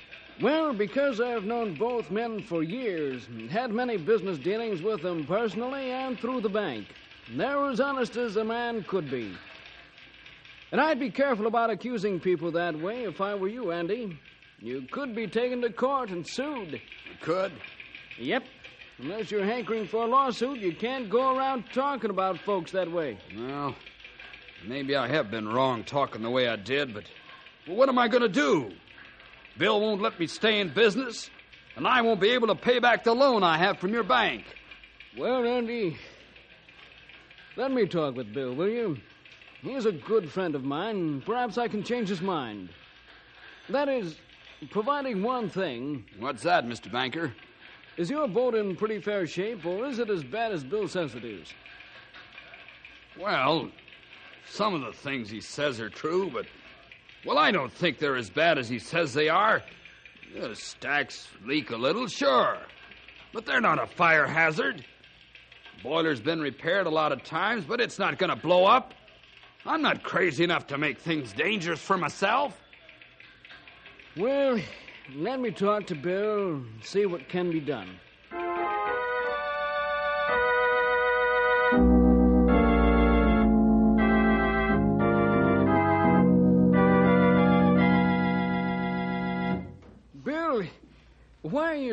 Well, 0.41 0.73
because 0.73 1.21
I've 1.21 1.45
known 1.45 1.75
both 1.75 2.11
men 2.11 2.41
for 2.41 2.61
years 2.61 3.27
had 3.49 3.71
many 3.71 3.95
business 3.95 4.37
dealings 4.37 4.81
with 4.81 5.01
them 5.01 5.25
personally 5.25 5.91
and 5.91 6.19
through 6.19 6.41
the 6.41 6.49
bank. 6.49 6.87
They're 7.31 7.69
as 7.69 7.79
honest 7.79 8.17
as 8.17 8.35
a 8.35 8.43
man 8.43 8.83
could 8.83 9.09
be. 9.09 9.31
And 10.71 10.81
I'd 10.81 10.99
be 10.99 11.09
careful 11.09 11.47
about 11.47 11.69
accusing 11.69 12.19
people 12.19 12.51
that 12.51 12.77
way 12.77 13.03
if 13.05 13.21
I 13.21 13.33
were 13.35 13.47
you, 13.47 13.71
Andy. 13.71 14.19
You 14.59 14.81
could 14.91 15.15
be 15.15 15.27
taken 15.27 15.61
to 15.61 15.71
court 15.71 16.09
and 16.09 16.27
sued. 16.27 16.73
You 16.73 17.15
could? 17.21 17.53
Yep. 18.19 18.43
Unless 18.97 19.31
you're 19.31 19.45
hankering 19.45 19.87
for 19.87 20.03
a 20.03 20.07
lawsuit, 20.07 20.59
you 20.59 20.73
can't 20.73 21.09
go 21.09 21.37
around 21.37 21.65
talking 21.73 22.09
about 22.09 22.39
folks 22.39 22.71
that 22.71 22.91
way. 22.91 23.17
Well, 23.37 23.75
maybe 24.67 24.95
I 24.95 25.07
have 25.07 25.31
been 25.31 25.47
wrong 25.47 25.83
talking 25.83 26.21
the 26.21 26.29
way 26.29 26.47
I 26.47 26.55
did, 26.55 26.93
but 26.93 27.05
well, 27.67 27.77
what 27.77 27.89
am 27.89 27.97
I 27.97 28.07
going 28.07 28.23
to 28.23 28.29
do? 28.29 28.71
Bill 29.57 29.79
won't 29.79 30.01
let 30.01 30.19
me 30.19 30.27
stay 30.27 30.59
in 30.59 30.73
business, 30.73 31.29
and 31.75 31.87
I 31.87 32.01
won't 32.01 32.19
be 32.19 32.31
able 32.31 32.47
to 32.47 32.55
pay 32.55 32.79
back 32.79 33.03
the 33.03 33.13
loan 33.13 33.43
I 33.43 33.57
have 33.57 33.79
from 33.79 33.93
your 33.93 34.03
bank. 34.03 34.43
Well, 35.17 35.45
Andy, 35.45 35.97
let 37.55 37.71
me 37.71 37.85
talk 37.85 38.15
with 38.15 38.33
Bill, 38.33 38.53
will 38.53 38.69
you? 38.69 38.97
He's 39.61 39.85
a 39.85 39.91
good 39.91 40.29
friend 40.29 40.55
of 40.55 40.63
mine. 40.63 40.95
and 40.95 41.25
Perhaps 41.25 41.57
I 41.57 41.67
can 41.67 41.83
change 41.83 42.09
his 42.09 42.21
mind. 42.21 42.69
That 43.69 43.87
is, 43.87 44.17
providing 44.71 45.23
one 45.23 45.49
thing. 45.49 46.05
What's 46.19 46.43
that, 46.43 46.65
Mr. 46.65 46.91
Banker? 46.91 47.33
Is 47.97 48.09
your 48.09 48.27
boat 48.27 48.55
in 48.55 48.75
pretty 48.75 48.99
fair 48.99 49.25
shape, 49.25 49.65
or 49.65 49.85
is 49.85 49.99
it 49.99 50.09
as 50.09 50.23
bad 50.23 50.51
as 50.51 50.63
Bill 50.65 50.87
says 50.87 51.15
it 51.15 51.23
is? 51.23 51.47
Well, 53.17 53.71
some 54.49 54.73
of 54.73 54.81
the 54.81 54.91
things 54.91 55.29
he 55.29 55.39
says 55.39 55.79
are 55.79 55.89
true, 55.89 56.29
but, 56.31 56.45
well, 57.25 57.37
I 57.37 57.51
don't 57.51 57.71
think 57.71 57.97
they're 57.97 58.15
as 58.15 58.29
bad 58.29 58.57
as 58.57 58.69
he 58.69 58.79
says 58.79 59.13
they 59.13 59.29
are. 59.29 59.63
The 60.35 60.55
stacks 60.55 61.27
leak 61.45 61.71
a 61.71 61.77
little, 61.77 62.07
sure, 62.07 62.57
but 63.33 63.45
they're 63.45 63.61
not 63.61 63.81
a 63.81 63.87
fire 63.87 64.27
hazard. 64.27 64.85
Boiler's 65.81 66.19
been 66.19 66.41
repaired 66.41 66.87
a 66.87 66.89
lot 66.89 67.11
of 67.11 67.23
times, 67.23 67.65
but 67.65 67.79
it's 67.79 67.99
not 67.99 68.17
going 68.17 68.29
to 68.29 68.35
blow 68.35 68.65
up. 68.65 68.93
I'm 69.65 69.81
not 69.81 70.03
crazy 70.03 70.43
enough 70.43 70.67
to 70.67 70.77
make 70.77 70.99
things 70.99 71.33
dangerous 71.33 71.79
for 71.79 71.97
myself. 71.97 72.59
Well, 74.15 74.59
let 75.15 75.39
me 75.39 75.51
talk 75.51 75.87
to 75.87 75.95
Bill 75.95 76.55
and 76.55 76.83
see 76.83 77.05
what 77.05 77.27
can 77.29 77.51
be 77.51 77.59
done. 77.59 77.99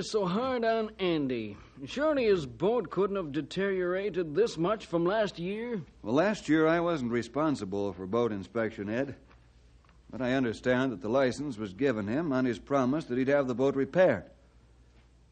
You 0.02 0.08
so 0.08 0.26
hard 0.26 0.64
on 0.64 0.90
Andy? 0.98 1.56
Surely 1.86 2.24
his 2.24 2.44
boat 2.44 2.90
couldn't 2.90 3.14
have 3.14 3.30
deteriorated 3.30 4.34
this 4.34 4.58
much 4.58 4.86
from 4.86 5.06
last 5.06 5.38
year? 5.38 5.80
Well, 6.02 6.14
last 6.14 6.48
year 6.48 6.66
I 6.66 6.80
wasn't 6.80 7.12
responsible 7.12 7.92
for 7.92 8.04
boat 8.04 8.32
inspection, 8.32 8.90
Ed. 8.90 9.14
But 10.10 10.20
I 10.20 10.32
understand 10.32 10.90
that 10.90 11.02
the 11.02 11.08
license 11.08 11.56
was 11.56 11.72
given 11.72 12.08
him 12.08 12.32
on 12.32 12.44
his 12.44 12.58
promise 12.58 13.04
that 13.04 13.16
he'd 13.16 13.28
have 13.28 13.46
the 13.46 13.54
boat 13.54 13.76
repaired. 13.76 14.24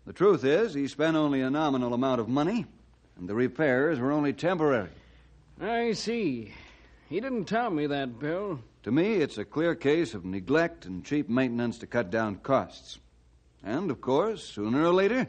The 0.07 0.13
truth 0.13 0.45
is, 0.45 0.73
he 0.73 0.87
spent 0.87 1.17
only 1.17 1.41
a 1.41 1.51
nominal 1.51 1.93
amount 1.93 2.21
of 2.21 2.29
money, 2.29 2.65
and 3.19 3.29
the 3.29 3.35
repairs 3.35 3.99
were 3.99 4.13
only 4.13 4.33
temporary. 4.33 4.91
I 5.61 5.95
see. 5.95 6.55
He 7.09 7.19
didn't 7.19 7.47
tell 7.47 7.71
me 7.71 7.89
that, 7.89 8.21
Bill. 8.21 8.61
To 8.85 8.93
me, 8.93 9.15
it's 9.15 9.37
a 9.37 9.45
clear 9.45 9.75
case 9.75 10.15
of 10.15 10.25
neglect 10.25 10.87
and 10.87 11.05
cheap 11.05 11.29
maintenance 11.29 11.79
to 11.79 11.89
cut 11.89 12.13
down 12.13 12.37
costs. 12.37 13.01
And, 13.63 13.91
of 13.91 14.01
course, 14.01 14.43
sooner 14.43 14.85
or 14.85 14.93
later, 14.93 15.27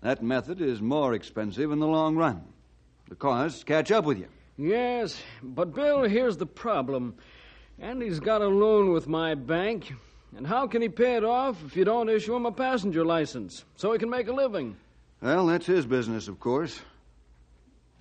that 0.00 0.22
method 0.22 0.60
is 0.60 0.80
more 0.80 1.14
expensive 1.14 1.70
in 1.70 1.78
the 1.78 1.86
long 1.86 2.16
run. 2.16 2.42
The 3.08 3.14
costs 3.14 3.64
catch 3.64 3.90
up 3.90 4.04
with 4.04 4.18
you. 4.18 4.28
Yes, 4.56 5.20
but 5.42 5.74
Bill, 5.74 6.02
here's 6.02 6.36
the 6.36 6.46
problem. 6.46 7.14
Andy's 7.78 8.20
got 8.20 8.42
a 8.42 8.48
loan 8.48 8.92
with 8.92 9.08
my 9.08 9.34
bank, 9.34 9.92
and 10.36 10.46
how 10.46 10.66
can 10.66 10.82
he 10.82 10.88
pay 10.88 11.16
it 11.16 11.24
off 11.24 11.64
if 11.64 11.76
you 11.76 11.84
don't 11.84 12.10
issue 12.10 12.36
him 12.36 12.44
a 12.44 12.52
passenger 12.52 13.04
license 13.04 13.64
so 13.76 13.92
he 13.92 13.98
can 13.98 14.10
make 14.10 14.28
a 14.28 14.32
living? 14.32 14.76
Well, 15.22 15.46
that's 15.46 15.66
his 15.66 15.86
business, 15.86 16.28
of 16.28 16.38
course. 16.40 16.80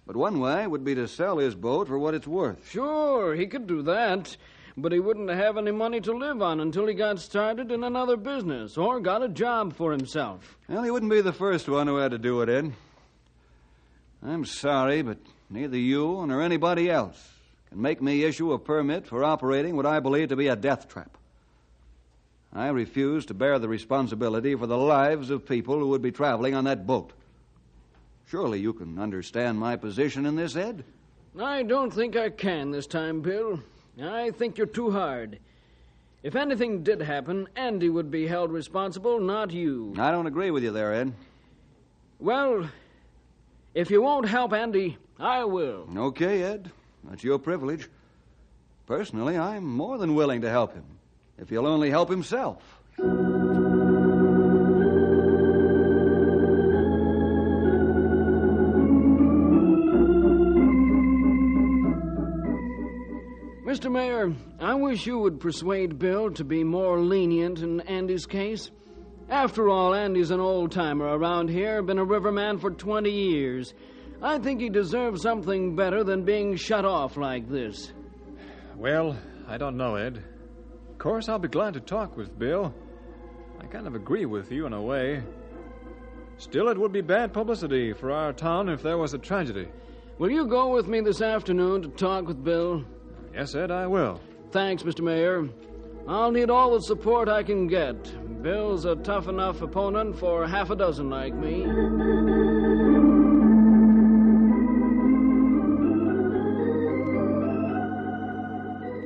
But 0.05 0.17
one 0.17 0.39
way 0.39 0.67
would 0.67 0.83
be 0.83 0.95
to 0.95 1.07
sell 1.07 1.37
his 1.37 1.55
boat 1.55 1.87
for 1.87 1.97
what 1.97 2.13
it's 2.13 2.27
worth. 2.27 2.69
Sure, 2.69 3.35
he 3.35 3.47
could 3.47 3.67
do 3.67 3.81
that, 3.83 4.35
but 4.77 4.91
he 4.91 4.99
wouldn't 4.99 5.29
have 5.29 5.57
any 5.57 5.71
money 5.71 6.01
to 6.01 6.11
live 6.11 6.41
on 6.41 6.59
until 6.59 6.87
he 6.87 6.93
got 6.93 7.19
started 7.19 7.71
in 7.71 7.83
another 7.83 8.17
business 8.17 8.77
or 8.77 8.99
got 8.99 9.23
a 9.23 9.29
job 9.29 9.75
for 9.75 9.91
himself. 9.91 10.57
Well, 10.67 10.83
he 10.83 10.91
wouldn't 10.91 11.11
be 11.11 11.21
the 11.21 11.33
first 11.33 11.67
one 11.67 11.87
who 11.87 11.97
had 11.97 12.11
to 12.11 12.17
do 12.17 12.41
it, 12.41 12.49
Ed. 12.49 12.73
I'm 14.23 14.45
sorry, 14.45 15.01
but 15.01 15.17
neither 15.49 15.77
you 15.77 16.25
nor 16.27 16.41
anybody 16.41 16.89
else 16.89 17.31
can 17.69 17.81
make 17.81 18.01
me 18.01 18.23
issue 18.23 18.51
a 18.53 18.59
permit 18.59 19.07
for 19.07 19.23
operating 19.23 19.75
what 19.75 19.85
I 19.85 19.99
believe 19.99 20.29
to 20.29 20.35
be 20.35 20.47
a 20.47 20.55
death 20.55 20.87
trap. 20.87 21.17
I 22.51 22.69
refuse 22.69 23.25
to 23.27 23.33
bear 23.33 23.59
the 23.59 23.67
responsibility 23.67 24.55
for 24.55 24.65
the 24.65 24.77
lives 24.77 25.29
of 25.29 25.47
people 25.47 25.77
who 25.77 25.89
would 25.89 26.01
be 26.01 26.11
traveling 26.11 26.55
on 26.55 26.63
that 26.63 26.87
boat. 26.87 27.13
Surely 28.27 28.59
you 28.59 28.73
can 28.73 28.99
understand 28.99 29.59
my 29.59 29.75
position 29.75 30.25
in 30.25 30.35
this, 30.35 30.55
Ed? 30.55 30.83
I 31.39 31.63
don't 31.63 31.91
think 31.91 32.15
I 32.15 32.29
can 32.29 32.71
this 32.71 32.87
time, 32.87 33.21
Bill. 33.21 33.59
I 34.01 34.31
think 34.31 34.57
you're 34.57 34.67
too 34.67 34.91
hard. 34.91 35.39
If 36.21 36.35
anything 36.35 36.83
did 36.83 37.01
happen, 37.01 37.47
Andy 37.55 37.89
would 37.89 38.11
be 38.11 38.27
held 38.27 38.51
responsible, 38.51 39.19
not 39.19 39.51
you. 39.51 39.93
I 39.97 40.11
don't 40.11 40.27
agree 40.27 40.51
with 40.51 40.63
you 40.63 40.71
there, 40.71 40.93
Ed. 40.93 41.13
Well, 42.19 42.69
if 43.73 43.89
you 43.89 44.01
won't 44.01 44.27
help 44.27 44.51
Andy, 44.51 44.97
I 45.17 45.45
will. 45.45 45.87
Okay, 45.95 46.43
Ed. 46.43 46.71
That's 47.09 47.23
your 47.23 47.39
privilege. 47.39 47.87
Personally, 48.85 49.37
I'm 49.37 49.63
more 49.63 49.97
than 49.97 50.15
willing 50.15 50.41
to 50.41 50.49
help 50.49 50.73
him, 50.73 50.85
if 51.37 51.49
he'll 51.49 51.67
only 51.67 51.89
help 51.89 52.09
himself. 52.09 52.81
Mr. 63.69 63.91
Mayor, 63.91 64.33
I 64.59 64.73
wish 64.73 65.05
you 65.05 65.19
would 65.19 65.39
persuade 65.39 65.99
Bill 65.99 66.31
to 66.31 66.43
be 66.43 66.63
more 66.63 66.99
lenient 66.99 67.59
in 67.59 67.81
Andy's 67.81 68.25
case. 68.25 68.71
After 69.29 69.69
all, 69.69 69.93
Andy's 69.93 70.31
an 70.31 70.39
old 70.39 70.71
timer 70.71 71.05
around 71.05 71.51
here, 71.51 71.83
been 71.83 71.99
a 71.99 72.03
riverman 72.03 72.57
for 72.57 72.71
20 72.71 73.11
years. 73.11 73.75
I 74.23 74.39
think 74.39 74.59
he 74.59 74.69
deserves 74.69 75.21
something 75.21 75.75
better 75.75 76.03
than 76.03 76.25
being 76.25 76.55
shut 76.55 76.83
off 76.83 77.15
like 77.15 77.47
this. 77.47 77.93
Well, 78.75 79.15
I 79.47 79.59
don't 79.59 79.77
know, 79.77 79.97
Ed. 79.97 80.23
Of 80.89 80.97
course, 80.97 81.29
I'll 81.29 81.37
be 81.37 81.47
glad 81.47 81.75
to 81.75 81.79
talk 81.79 82.17
with 82.17 82.39
Bill. 82.39 82.73
I 83.61 83.67
kind 83.67 83.85
of 83.85 83.93
agree 83.93 84.25
with 84.25 84.51
you 84.51 84.65
in 84.65 84.73
a 84.73 84.81
way. 84.81 85.21
Still, 86.39 86.69
it 86.69 86.77
would 86.79 86.91
be 86.91 87.01
bad 87.01 87.33
publicity 87.33 87.93
for 87.93 88.09
our 88.09 88.33
town 88.33 88.67
if 88.67 88.81
there 88.81 88.97
was 88.97 89.13
a 89.13 89.19
tragedy. 89.19 89.67
Will 90.17 90.31
you 90.31 90.47
go 90.47 90.73
with 90.73 90.87
me 90.87 91.01
this 91.01 91.21
afternoon 91.21 91.83
to 91.83 91.89
talk 91.89 92.27
with 92.27 92.43
Bill? 92.43 92.83
Yes, 93.39 93.55
Ed, 93.55 93.71
I 93.71 93.87
will. 93.87 94.19
Thanks, 94.51 94.83
Mr. 94.83 94.99
Mayor. 94.99 95.47
I'll 96.09 96.29
need 96.29 96.49
all 96.49 96.73
the 96.73 96.81
support 96.81 97.29
I 97.29 97.41
can 97.41 97.67
get. 97.67 97.95
Bill's 98.43 98.83
a 98.83 98.97
tough 98.97 99.29
enough 99.29 99.61
opponent 99.61 100.19
for 100.19 100.45
half 100.45 100.71
a 100.71 100.75
dozen 100.75 101.09
like 101.09 101.33
me. 101.33 101.63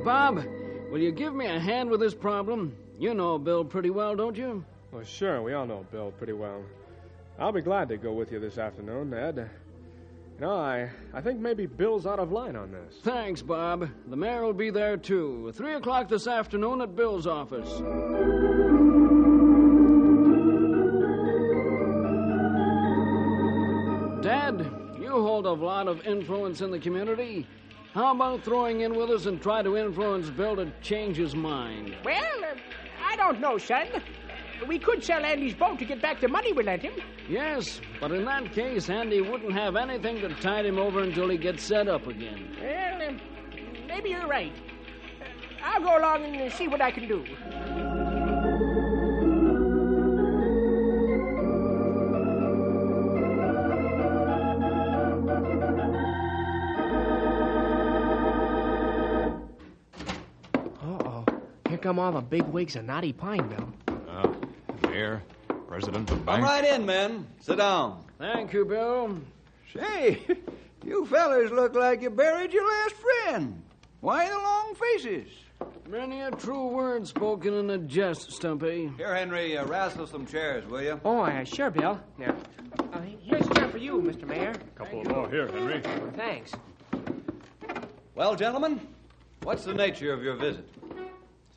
Bob, 0.04 0.44
will 0.90 0.98
you 0.98 1.12
give 1.12 1.32
me 1.32 1.46
a 1.46 1.60
hand 1.60 1.88
with 1.88 2.00
this 2.00 2.12
problem? 2.12 2.76
You 2.98 3.14
know 3.14 3.38
Bill 3.38 3.64
pretty 3.64 3.90
well, 3.90 4.16
don't 4.16 4.36
you? 4.36 4.64
Well, 4.90 5.04
sure, 5.04 5.42
we 5.42 5.52
all 5.52 5.64
know 5.64 5.86
Bill 5.92 6.10
pretty 6.10 6.32
well. 6.32 6.60
I'll 7.38 7.52
be 7.52 7.60
glad 7.60 7.88
to 7.90 7.96
go 7.96 8.12
with 8.12 8.32
you 8.32 8.40
this 8.40 8.58
afternoon, 8.58 9.14
Ed. 9.14 9.48
You 10.34 10.46
know, 10.46 10.56
I, 10.56 10.90
I 11.12 11.20
think 11.20 11.38
maybe 11.38 11.66
Bill's 11.66 12.06
out 12.06 12.18
of 12.18 12.32
line 12.32 12.56
on 12.56 12.72
this. 12.72 12.96
Thanks, 13.02 13.40
Bob. 13.40 13.88
The 14.08 14.16
mayor 14.16 14.42
will 14.42 14.52
be 14.52 14.70
there, 14.70 14.96
too. 14.96 15.52
Three 15.54 15.74
o'clock 15.74 16.08
this 16.08 16.26
afternoon 16.26 16.80
at 16.80 16.96
Bill's 16.96 17.28
office. 17.28 17.68
Dad, 24.24 24.68
you 24.98 25.10
hold 25.10 25.46
a 25.46 25.52
lot 25.52 25.86
of 25.86 26.04
influence 26.04 26.62
in 26.62 26.72
the 26.72 26.80
community. 26.80 27.46
How 27.92 28.12
about 28.12 28.42
throwing 28.42 28.80
in 28.80 28.96
with 28.96 29.10
us 29.10 29.26
and 29.26 29.40
try 29.40 29.62
to 29.62 29.76
influence 29.76 30.30
Bill 30.30 30.56
to 30.56 30.72
change 30.82 31.16
his 31.16 31.36
mind? 31.36 31.94
Well, 32.04 32.24
uh, 32.42 32.56
I 33.00 33.14
don't 33.14 33.38
know, 33.40 33.56
son. 33.56 33.86
We 34.66 34.78
could 34.78 35.04
sell 35.04 35.24
Andy's 35.24 35.54
boat 35.54 35.78
to 35.78 35.84
get 35.84 36.00
back 36.02 36.20
the 36.20 36.28
money 36.28 36.52
we 36.52 36.62
lent 36.62 36.82
him. 36.82 36.94
Yes, 37.28 37.80
but 38.00 38.12
in 38.12 38.24
that 38.24 38.52
case, 38.52 38.88
Andy 38.90 39.20
wouldn't 39.20 39.52
have 39.52 39.76
anything 39.76 40.20
to 40.20 40.28
tide 40.36 40.66
him 40.66 40.78
over 40.78 41.00
until 41.02 41.28
he 41.28 41.36
gets 41.36 41.62
set 41.62 41.86
up 41.88 42.06
again. 42.06 42.56
Well, 42.60 43.02
uh, 43.02 43.12
maybe 43.86 44.10
you're 44.10 44.26
right. 44.26 44.52
Uh, 45.20 45.24
I'll 45.64 45.80
go 45.82 45.98
along 45.98 46.24
and 46.24 46.50
uh, 46.50 46.50
see 46.56 46.68
what 46.68 46.80
I 46.80 46.90
can 46.90 47.06
do. 47.08 47.24
Uh 60.82 60.98
oh. 61.04 61.24
Here 61.68 61.78
come 61.78 61.98
all 61.98 62.12
the 62.12 62.20
big 62.20 62.42
wigs 62.44 62.76
of 62.76 62.84
Knotty 62.84 63.12
Pine, 63.12 63.48
Bill. 64.94 65.00
Mayor, 65.00 65.22
President 65.66 66.10
of 66.10 66.24
the 66.24 66.32
Come 66.32 66.42
right 66.42 66.64
in, 66.64 66.86
men. 66.86 67.26
Sit 67.40 67.58
down. 67.58 68.04
Thank 68.18 68.52
you, 68.52 68.64
Bill. 68.64 69.18
Say, 69.76 70.20
you 70.84 71.04
fellers 71.06 71.50
look 71.50 71.74
like 71.74 72.00
you 72.02 72.10
buried 72.10 72.52
your 72.52 72.66
last 72.66 72.94
friend. 72.94 73.60
Why 74.00 74.28
the 74.28 74.36
long 74.36 74.74
faces? 74.74 75.28
Many 75.88 76.20
a 76.20 76.30
true 76.30 76.68
word 76.68 77.06
spoken 77.08 77.54
in 77.54 77.70
a 77.70 77.78
jest, 77.78 78.30
Stumpy. 78.32 78.90
Here, 78.96 79.14
Henry, 79.14 79.58
uh, 79.58 79.66
wrestle 79.66 80.06
some 80.06 80.26
chairs, 80.26 80.64
will 80.66 80.82
you? 80.82 81.00
Oh, 81.04 81.22
uh, 81.22 81.44
sure, 81.44 81.70
Bill. 81.70 82.00
Now, 82.18 82.36
uh, 82.92 83.00
here's 83.22 83.46
a 83.46 83.54
chair 83.54 83.68
for 83.68 83.78
you, 83.78 84.00
Mr. 84.00 84.26
Mayor. 84.26 84.52
A 84.52 84.78
couple 84.78 85.04
more 85.04 85.28
here, 85.28 85.48
Henry. 85.48 85.82
Thanks. 86.16 86.52
Well, 88.14 88.36
gentlemen, 88.36 88.80
what's 89.42 89.64
the 89.64 89.74
nature 89.74 90.12
of 90.12 90.22
your 90.22 90.36
visit? 90.36 90.68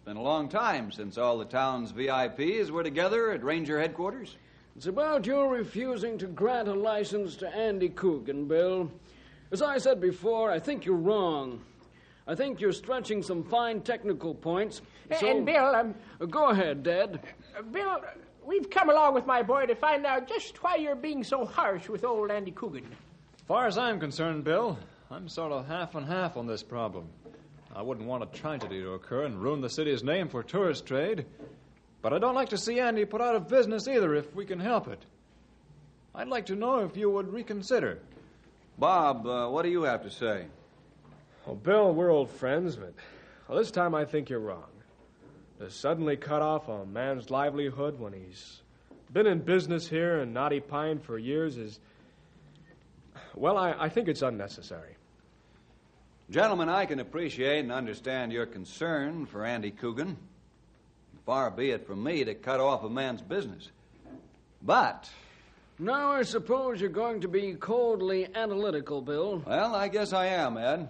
It's 0.08 0.14
been 0.14 0.24
a 0.24 0.26
long 0.26 0.48
time 0.48 0.90
since 0.90 1.18
all 1.18 1.38
the 1.38 1.44
town's 1.44 1.92
VIPs 1.92 2.70
were 2.72 2.82
together 2.82 3.32
at 3.32 3.44
Ranger 3.44 3.78
headquarters. 3.78 4.38
It's 4.78 4.86
about 4.86 5.26
your 5.26 5.50
refusing 5.50 6.18
to 6.20 6.28
grant 6.28 6.70
a 6.70 6.74
license 6.74 7.36
to 7.36 7.54
Andy 7.54 7.90
Coogan, 7.90 8.48
Bill. 8.48 8.90
As 9.52 9.62
I 9.62 9.78
said 9.80 10.00
before, 10.00 10.50
I 10.50 10.60
think 10.60 10.86
you're 10.86 10.96
wrong. 10.96 11.62
I 12.26 12.36
think 12.36 12.62
you're 12.62 12.72
stretching 12.72 13.22
some 13.22 13.44
fine 13.44 13.82
technical 13.82 14.34
points. 14.34 14.82
So, 15.20 15.28
And, 15.28 15.46
Bill, 15.46 15.76
um, 15.76 15.94
go 16.30 16.52
ahead, 16.52 16.84
Dad. 16.84 17.20
uh, 17.60 17.64
Bill, 17.64 17.90
uh, 17.90 18.00
we've 18.46 18.70
come 18.70 18.90
along 18.90 19.14
with 19.14 19.26
my 19.26 19.44
boy 19.44 19.66
to 19.66 19.76
find 19.76 20.06
out 20.06 20.26
just 20.26 20.64
why 20.64 20.78
you're 20.78 20.96
being 20.96 21.22
so 21.22 21.44
harsh 21.44 21.90
with 21.90 22.06
old 22.06 22.32
Andy 22.32 22.52
Coogan. 22.52 22.86
As 23.36 23.42
far 23.46 23.68
as 23.68 23.78
I'm 23.78 24.00
concerned, 24.00 24.46
Bill, 24.46 24.80
I'm 25.12 25.28
sort 25.28 25.52
of 25.52 25.68
half 25.68 25.96
and 25.96 26.06
half 26.06 26.38
on 26.38 26.48
this 26.48 26.64
problem. 26.64 27.10
I 27.78 27.84
wouldn't 27.84 28.08
want 28.08 28.24
a 28.24 28.26
tragedy 28.26 28.82
to 28.82 28.94
occur 28.94 29.26
and 29.26 29.40
ruin 29.40 29.62
the 29.62 29.70
city's 29.70 30.04
name 30.04 30.30
for 30.30 30.42
tourist 30.42 30.88
trade. 30.88 31.28
But 32.02 32.12
I 32.12 32.18
don't 32.18 32.34
like 32.34 32.50
to 32.50 32.58
see 32.58 32.80
Andy 32.80 33.06
put 33.06 33.22
out 33.22 33.36
of 33.36 33.48
business 33.48 33.88
either 33.88 34.16
if 34.16 34.34
we 34.34 34.48
can 34.48 34.60
help 34.60 34.88
it. 34.88 35.06
I'd 36.16 36.28
like 36.28 36.48
to 36.48 36.56
know 36.56 36.80
if 36.80 36.98
you 36.98 37.12
would 37.12 37.32
reconsider. 37.32 38.00
Bob, 38.80 39.28
uh, 39.28 39.48
what 39.50 39.62
do 39.62 39.70
you 39.70 39.84
have 39.84 40.02
to 40.02 40.10
say? 40.10 40.48
Well, 41.46 41.56
Bill, 41.56 41.94
we're 41.94 42.10
old 42.10 42.32
friends, 42.32 42.76
but 42.76 42.96
well, 43.48 43.60
this 43.60 43.70
time 43.70 43.94
I 43.94 44.06
think 44.06 44.32
you're 44.32 44.40
wrong. 44.40 44.72
To 45.60 45.70
suddenly 45.70 46.18
cut 46.18 46.42
off 46.42 46.70
a 46.70 46.84
man's 46.84 47.30
livelihood 47.30 48.00
when 48.00 48.12
he's 48.12 48.64
been 49.14 49.28
in 49.28 49.38
business 49.38 49.88
here 49.88 50.18
in 50.22 50.34
Knotty 50.34 50.62
Pine 50.62 50.98
for 50.98 51.20
years 51.20 51.58
is. 51.58 51.80
Well, 53.36 53.56
I, 53.56 53.74
I 53.78 53.90
think 53.90 54.08
it's 54.08 54.24
unnecessary. 54.24 54.97
Gentlemen, 56.30 56.68
I 56.68 56.86
can 56.86 57.00
appreciate 57.00 57.60
and 57.60 57.72
understand 57.72 58.34
your 58.34 58.46
concern 58.46 59.26
for 59.26 59.46
Andy 59.46 59.72
Coogan. 59.72 60.18
Far 61.26 61.50
be 61.52 61.72
it 61.72 61.88
from 61.88 62.04
me 62.04 62.24
to 62.26 62.36
cut 62.36 62.60
off 62.60 62.84
a 62.84 62.90
man's 62.90 63.22
business. 63.22 63.70
But, 64.62 65.10
Now 65.80 66.12
I 66.12 66.24
suppose 66.24 66.82
you're 66.82 66.90
going 66.90 67.22
to 67.22 67.28
be 67.30 67.54
coldly 67.54 68.28
analytical, 68.36 69.02
Bill. 69.02 69.42
well, 69.46 69.74
I 69.76 69.88
guess 69.88 70.12
I 70.12 70.28
am, 70.28 70.58
Ed. 70.58 70.90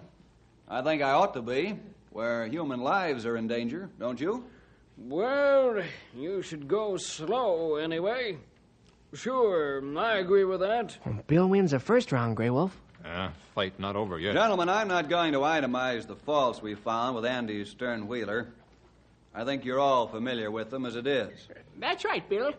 I 0.68 0.82
think 0.82 1.02
I 1.02 1.12
ought 1.12 1.34
to 1.34 1.42
be, 1.42 1.78
where 2.10 2.46
human 2.46 2.80
lives 2.80 3.24
are 3.24 3.36
in 3.36 3.46
danger, 3.46 3.90
don't 4.00 4.20
you? 4.20 4.44
Well, 4.96 5.82
you 6.16 6.42
should 6.42 6.66
go 6.66 6.96
slow 6.96 7.76
anyway. 7.76 8.38
Sure, 9.14 9.82
I 9.96 10.18
agree 10.18 10.44
with 10.44 10.60
that. 10.60 10.98
Bill 11.28 11.46
wins 11.48 11.70
the 11.70 11.78
first 11.78 12.10
round, 12.10 12.36
Grey 12.36 12.50
Wolf. 12.50 12.76
Fight 13.54 13.78
not 13.78 13.96
over 13.96 14.18
yet. 14.18 14.34
Gentlemen, 14.34 14.68
I'm 14.68 14.88
not 14.88 15.08
going 15.08 15.32
to 15.32 15.40
itemize 15.40 16.06
the 16.06 16.16
faults 16.16 16.62
we 16.62 16.74
found 16.74 17.16
with 17.16 17.24
Andy's 17.24 17.68
stern 17.68 18.06
wheeler. 18.06 18.46
I 19.34 19.44
think 19.44 19.64
you're 19.64 19.80
all 19.80 20.06
familiar 20.08 20.50
with 20.50 20.70
them 20.70 20.84
as 20.86 20.96
it 20.96 21.06
is. 21.06 21.48
That's 21.78 22.04
right, 22.04 22.28
Bill. 22.28 22.52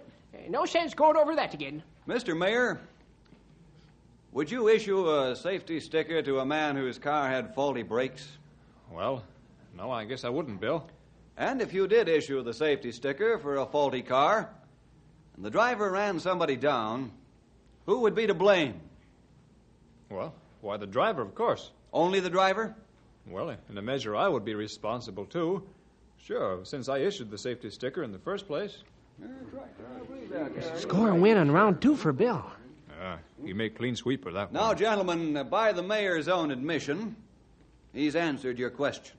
No 0.47 0.65
sense 0.65 0.93
going 0.93 1.17
over 1.17 1.35
that 1.35 1.53
again. 1.53 1.83
Mr. 2.07 2.38
Mayor, 2.38 2.79
would 4.31 4.51
you 4.51 4.67
issue 4.69 5.09
a 5.09 5.35
safety 5.35 5.79
sticker 5.79 6.21
to 6.21 6.39
a 6.39 6.45
man 6.45 6.75
whose 6.75 6.99
car 6.99 7.29
had 7.29 7.55
faulty 7.55 7.83
brakes? 7.83 8.27
Well, 8.91 9.23
no, 9.77 9.91
I 9.91 10.05
guess 10.05 10.23
I 10.23 10.29
wouldn't, 10.29 10.59
Bill. 10.59 10.88
And 11.38 11.62
if 11.62 11.73
you 11.73 11.88
did 11.88 12.09
issue 12.09 12.43
the 12.43 12.53
safety 12.53 12.91
sticker 12.91 13.39
for 13.39 13.57
a 13.57 13.65
faulty 13.65 14.01
car, 14.01 14.49
and 15.35 15.45
the 15.45 15.49
driver 15.49 15.89
ran 15.89 16.19
somebody 16.19 16.55
down, 16.55 17.12
who 17.85 18.01
would 18.01 18.15
be 18.15 18.27
to 18.27 18.33
blame? 18.33 18.81
Well, 20.10 20.34
why, 20.62 20.78
the 20.78 20.88
driver, 20.88 21.22
of 21.22 21.36
course. 21.36 21.72
Only 21.93 22.19
the 22.19 22.30
driver? 22.30 22.76
Well, 23.28 23.50
in 23.69 23.78
a 23.78 23.82
measure, 23.82 24.15
I 24.15 24.28
would 24.28 24.43
be 24.43 24.56
responsible, 24.56 25.26
too. 25.26 25.63
Sure, 26.17 26.60
since 26.63 26.89
I 26.89 27.00
issued 27.00 27.32
the 27.32 27.38
safety 27.38 27.69
sticker 27.69 28.04
in 28.04 28.12
the 28.12 28.19
first 28.19 28.48
place. 28.48 28.78
Score 30.76 31.10
a 31.10 31.15
win 31.15 31.38
on 31.38 31.52
round 31.52 31.82
two 31.82 31.95
for 31.95 32.12
Bill. 32.12 32.45
Ah, 33.02 33.17
he 33.43 33.54
made 33.54 33.76
clean 33.76 33.95
sweep 33.95 34.24
for 34.24 34.32
that 34.32 34.52
Now, 34.52 34.60
one. 34.62 34.69
Now, 34.69 34.74
gentlemen, 34.74 35.38
uh, 35.38 35.43
by 35.43 35.72
the 35.72 35.84
mayor's 35.84 36.28
own 36.28 36.52
admission, 36.52 37.15
he's 37.93 38.15
answered 38.15 38.60
your 38.60 38.69
question. 38.69 39.15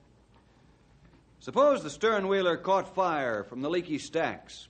Suppose 1.41 1.83
the 1.83 1.91
stern 1.91 2.29
wheeler 2.29 2.57
caught 2.59 2.95
fire 2.95 3.45
from 3.45 3.63
the 3.63 3.71
leaky 3.71 3.99
stacks, 3.99 4.69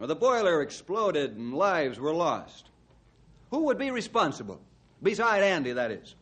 or 0.00 0.08
the 0.08 0.16
boiler 0.16 0.60
exploded 0.62 1.36
and 1.36 1.54
lives 1.54 2.00
were 2.00 2.12
lost. 2.14 2.70
Who 3.50 3.64
would 3.64 3.78
be 3.78 3.90
responsible? 3.90 4.60
Beside 5.02 5.42
Andy, 5.42 5.72
that 5.72 5.90
is. 5.90 6.14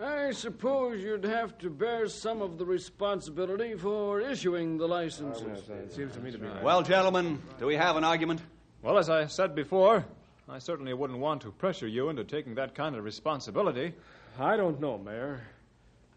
I 0.00 0.32
suppose 0.32 1.02
you'd 1.02 1.24
have 1.24 1.56
to 1.58 1.70
bear 1.70 2.08
some 2.08 2.42
of 2.42 2.58
the 2.58 2.64
responsibility 2.64 3.74
for 3.74 4.20
issuing 4.20 4.78
the 4.78 4.88
licenses. 4.88 5.68
It 5.68 5.92
seems 5.92 6.14
to 6.14 6.20
me 6.20 6.32
to 6.32 6.38
be 6.38 6.46
right. 6.46 6.62
Well, 6.62 6.82
gentlemen, 6.82 7.40
do 7.58 7.66
we 7.66 7.76
have 7.76 7.96
an 7.96 8.04
argument? 8.04 8.40
Well, 8.82 8.98
as 8.98 9.10
I 9.10 9.26
said 9.26 9.54
before, 9.54 10.04
I 10.48 10.58
certainly 10.58 10.92
wouldn't 10.92 11.18
want 11.18 11.42
to 11.42 11.52
pressure 11.52 11.86
you 11.86 12.08
into 12.08 12.24
taking 12.24 12.54
that 12.56 12.74
kind 12.74 12.96
of 12.96 13.04
responsibility. 13.04 13.94
I 14.38 14.56
don't 14.56 14.80
know, 14.80 14.98
Mayor. 14.98 15.42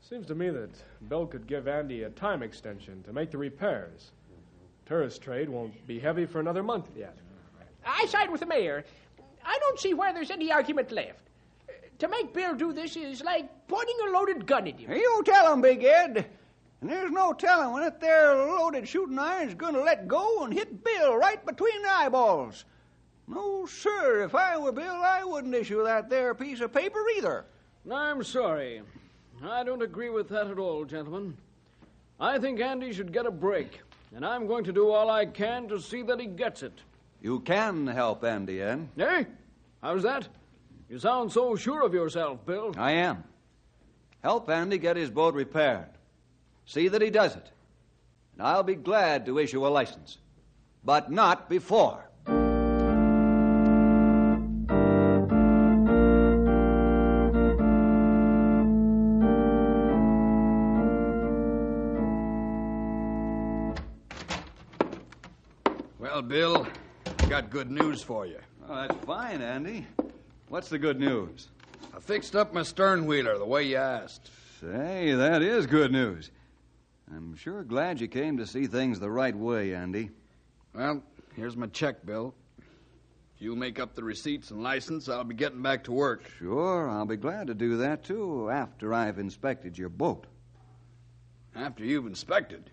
Seems 0.02 0.26
to 0.28 0.36
me 0.36 0.50
that 0.50 0.72
Bill 1.10 1.26
could 1.26 1.46
give 1.46 1.68
Andy 1.68 2.04
a 2.04 2.10
time 2.10 2.44
extension 2.44 3.04
to 3.04 3.14
make 3.14 3.32
the 3.32 3.38
repairs. 3.38 4.12
Tourist 4.86 5.22
trade 5.22 5.50
won't 5.50 5.86
be 5.88 6.00
heavy 6.00 6.26
for 6.26 6.40
another 6.40 6.64
month 6.64 6.90
yet. 6.96 7.18
I 7.86 8.06
side 8.08 8.32
with 8.32 8.40
the 8.40 8.46
mayor. 8.48 8.84
I 9.46 9.58
don't 9.60 9.80
see 9.80 9.94
where 9.94 10.14
there's 10.14 10.32
any 10.32 10.52
argument 10.52 10.92
left. 10.92 11.20
Uh, 11.70 11.74
To 12.00 12.08
make 12.08 12.34
Bill 12.34 12.56
do 12.56 12.74
this 12.74 12.96
is 12.96 13.24
like 13.24 13.68
pointing 13.68 13.96
a 14.08 14.12
loaded 14.12 14.46
gun 14.46 14.68
at 14.68 14.80
him. 14.80 14.92
You 14.92 15.24
tell 15.24 15.54
him, 15.54 15.62
Big 15.62 15.84
Ed. 15.84 16.26
And 16.82 16.90
there's 16.90 17.12
no 17.12 17.34
telling 17.34 17.72
when 17.72 17.84
that 17.84 18.02
there 18.02 18.36
loaded 18.36 18.88
shooting 18.88 19.18
iron's 19.18 19.54
going 19.56 19.74
to 19.74 19.82
let 19.82 20.08
go 20.08 20.44
and 20.44 20.54
hit 20.54 20.84
Bill 20.84 21.16
right 21.16 21.44
between 21.46 21.82
the 21.82 21.90
eyeballs. 21.90 22.66
No, 23.28 23.66
sir. 23.66 24.24
If 24.24 24.36
I 24.36 24.58
were 24.58 24.72
Bill, 24.72 25.02
I 25.04 25.24
wouldn't 25.24 25.56
issue 25.56 25.84
that 25.84 26.10
there 26.10 26.36
piece 26.36 26.62
of 26.62 26.74
paper 26.74 27.00
either. 27.18 27.46
I'm 27.92 28.24
sorry. 28.24 28.82
I 29.44 29.64
don't 29.64 29.82
agree 29.82 30.10
with 30.10 30.30
that 30.30 30.48
at 30.48 30.60
all, 30.60 30.86
gentlemen. 30.86 31.38
I 32.20 32.40
think 32.40 32.60
Andy 32.60 32.94
should 32.94 33.12
get 33.12 33.26
a 33.26 33.32
break, 33.32 33.82
and 34.16 34.26
I'm 34.26 34.48
going 34.48 34.64
to 34.66 34.72
do 34.72 34.90
all 34.90 35.10
I 35.10 35.26
can 35.26 35.68
to 35.70 35.80
see 35.80 36.02
that 36.04 36.20
he 36.20 36.28
gets 36.28 36.64
it. 36.64 36.74
You 37.26 37.40
can 37.40 37.88
help 37.88 38.24
Andy, 38.24 38.62
Ed. 38.62 38.88
Eh? 39.00 39.24
How's 39.82 40.04
that? 40.04 40.28
You 40.88 41.00
sound 41.00 41.32
so 41.32 41.56
sure 41.56 41.82
of 41.82 41.92
yourself, 41.92 42.46
Bill. 42.46 42.76
I 42.78 42.92
am. 42.92 43.24
Help 44.22 44.48
Andy 44.48 44.78
get 44.78 44.96
his 44.96 45.10
boat 45.10 45.34
repaired. 45.34 45.90
See 46.68 46.88
that 46.88 47.02
he 47.02 47.10
does 47.10 47.36
it. 47.36 47.50
And 48.34 48.46
I'll 48.46 48.62
be 48.62 48.76
glad 48.76 49.26
to 49.26 49.40
issue 49.40 49.66
a 49.66 49.70
license. 49.70 50.20
But 50.84 51.12
not 51.12 51.50
before. 51.50 52.06
Well, 65.98 66.22
Bill, 66.22 66.68
I 66.68 66.85
got 67.42 67.50
good 67.50 67.70
news 67.70 68.02
for 68.02 68.26
you. 68.26 68.40
Oh, 68.70 68.76
that's 68.76 69.06
fine, 69.06 69.42
Andy. 69.42 69.86
What's 70.48 70.70
the 70.70 70.80
good 70.80 70.98
news? 70.98 71.50
I 71.94 72.00
fixed 72.00 72.34
up 72.34 72.54
my 72.54 72.64
stern 72.64 73.06
wheeler 73.06 73.38
the 73.38 73.46
way 73.46 73.64
you 73.64 73.76
asked. 73.76 74.32
Say, 74.62 75.12
that 75.12 75.42
is 75.42 75.68
good 75.68 75.92
news. 75.92 76.32
I'm 77.14 77.36
sure 77.36 77.66
glad 77.66 78.00
you 78.00 78.08
came 78.08 78.38
to 78.38 78.48
see 78.48 78.68
things 78.68 79.02
the 79.02 79.12
right 79.12 79.36
way, 79.36 79.76
Andy. 79.76 80.12
Well, 80.74 81.04
here's 81.36 81.58
my 81.58 81.68
check, 81.68 82.06
Bill. 82.06 82.34
If 83.36 83.42
you'll 83.42 83.58
make 83.58 83.82
up 83.82 83.96
the 83.96 84.04
receipts 84.06 84.52
and 84.52 84.64
license, 84.64 85.10
I'll 85.10 85.26
be 85.26 85.36
getting 85.36 85.62
back 85.62 85.84
to 85.86 85.92
work. 85.92 86.32
Sure, 86.40 86.90
I'll 86.90 87.06
be 87.06 87.18
glad 87.18 87.48
to 87.48 87.54
do 87.54 87.76
that, 87.80 88.06
too, 88.06 88.50
after 88.50 88.94
I've 88.94 89.20
inspected 89.20 89.78
your 89.78 89.90
boat. 89.90 90.26
After 91.54 91.84
you've 91.84 92.08
inspected. 92.08 92.72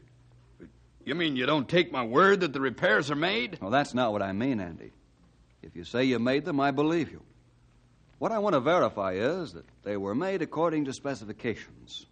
You 1.05 1.15
mean 1.15 1.37
you 1.37 1.47
don't 1.47 1.69
take 1.69 1.93
my 1.93 2.05
word 2.05 2.41
that 2.41 2.53
the 2.53 2.61
repairs 2.61 3.11
are 3.11 3.17
made? 3.17 3.59
Well, 3.61 3.71
that's 3.71 3.95
not 3.95 4.13
what 4.13 4.23
I 4.23 4.33
mean, 4.33 4.61
Andy. 4.61 4.93
If 5.63 5.77
you 5.77 5.85
say 5.85 6.05
you 6.05 6.19
made 6.19 6.45
them, 6.45 6.61
I 6.61 6.71
believe 6.71 7.11
you. 7.11 7.23
What 8.19 8.33
I 8.33 8.39
want 8.39 8.55
to 8.55 8.61
verify 8.61 9.13
is 9.13 9.53
that 9.55 9.65
they 9.83 9.97
were 9.97 10.15
made 10.15 10.43
according 10.43 10.85
to 10.85 10.93
specifications. 10.93 12.07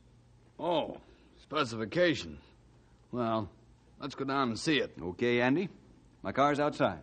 Oh, 0.59 0.98
specification. 1.42 2.38
Well, 3.12 3.48
Let's 4.00 4.14
go 4.14 4.24
down 4.24 4.48
and 4.48 4.59
see 4.59 4.79
it. 4.79 4.92
Okay, 5.00 5.42
Andy. 5.42 5.68
My 6.22 6.33
car's 6.33 6.59
outside. 6.59 7.00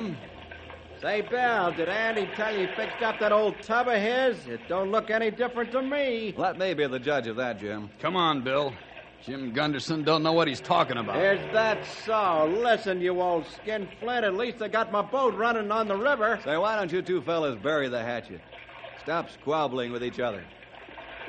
Hello, 0.00 0.16
Say, 1.00 1.20
Bill, 1.20 1.70
did 1.72 1.88
Andy 1.88 2.26
tell 2.34 2.52
you 2.52 2.66
he 2.66 2.74
fixed 2.74 3.02
up 3.04 3.20
that 3.20 3.30
old 3.30 3.62
tub 3.62 3.86
of 3.86 4.02
his? 4.02 4.48
It 4.48 4.68
don't 4.68 4.90
look 4.90 5.10
any 5.10 5.30
different 5.30 5.70
to 5.72 5.80
me. 5.80 6.34
Let 6.36 6.58
me 6.58 6.74
be 6.74 6.88
the 6.88 6.98
judge 6.98 7.28
of 7.28 7.36
that, 7.36 7.60
Jim. 7.60 7.88
Come 8.00 8.16
on, 8.16 8.42
Bill. 8.42 8.74
Jim 9.24 9.52
Gunderson 9.52 10.02
don't 10.02 10.24
know 10.24 10.32
what 10.32 10.48
he's 10.48 10.60
talking 10.60 10.96
about. 10.96 11.22
Is 11.22 11.40
that 11.52 11.84
so? 12.04 12.52
Listen, 12.62 13.00
you 13.00 13.20
old 13.20 13.46
skinflint. 13.46 14.24
At 14.24 14.34
least 14.34 14.60
I 14.60 14.66
got 14.68 14.90
my 14.90 15.02
boat 15.02 15.34
running 15.34 15.70
on 15.70 15.86
the 15.86 15.96
river. 15.96 16.40
Say, 16.42 16.56
why 16.56 16.74
don't 16.74 16.90
you 16.90 17.00
two 17.00 17.20
fellas 17.22 17.56
bury 17.56 17.88
the 17.88 18.02
hatchet? 18.02 18.40
Stop 19.00 19.30
squabbling 19.30 19.92
with 19.92 20.02
each 20.02 20.18
other. 20.18 20.42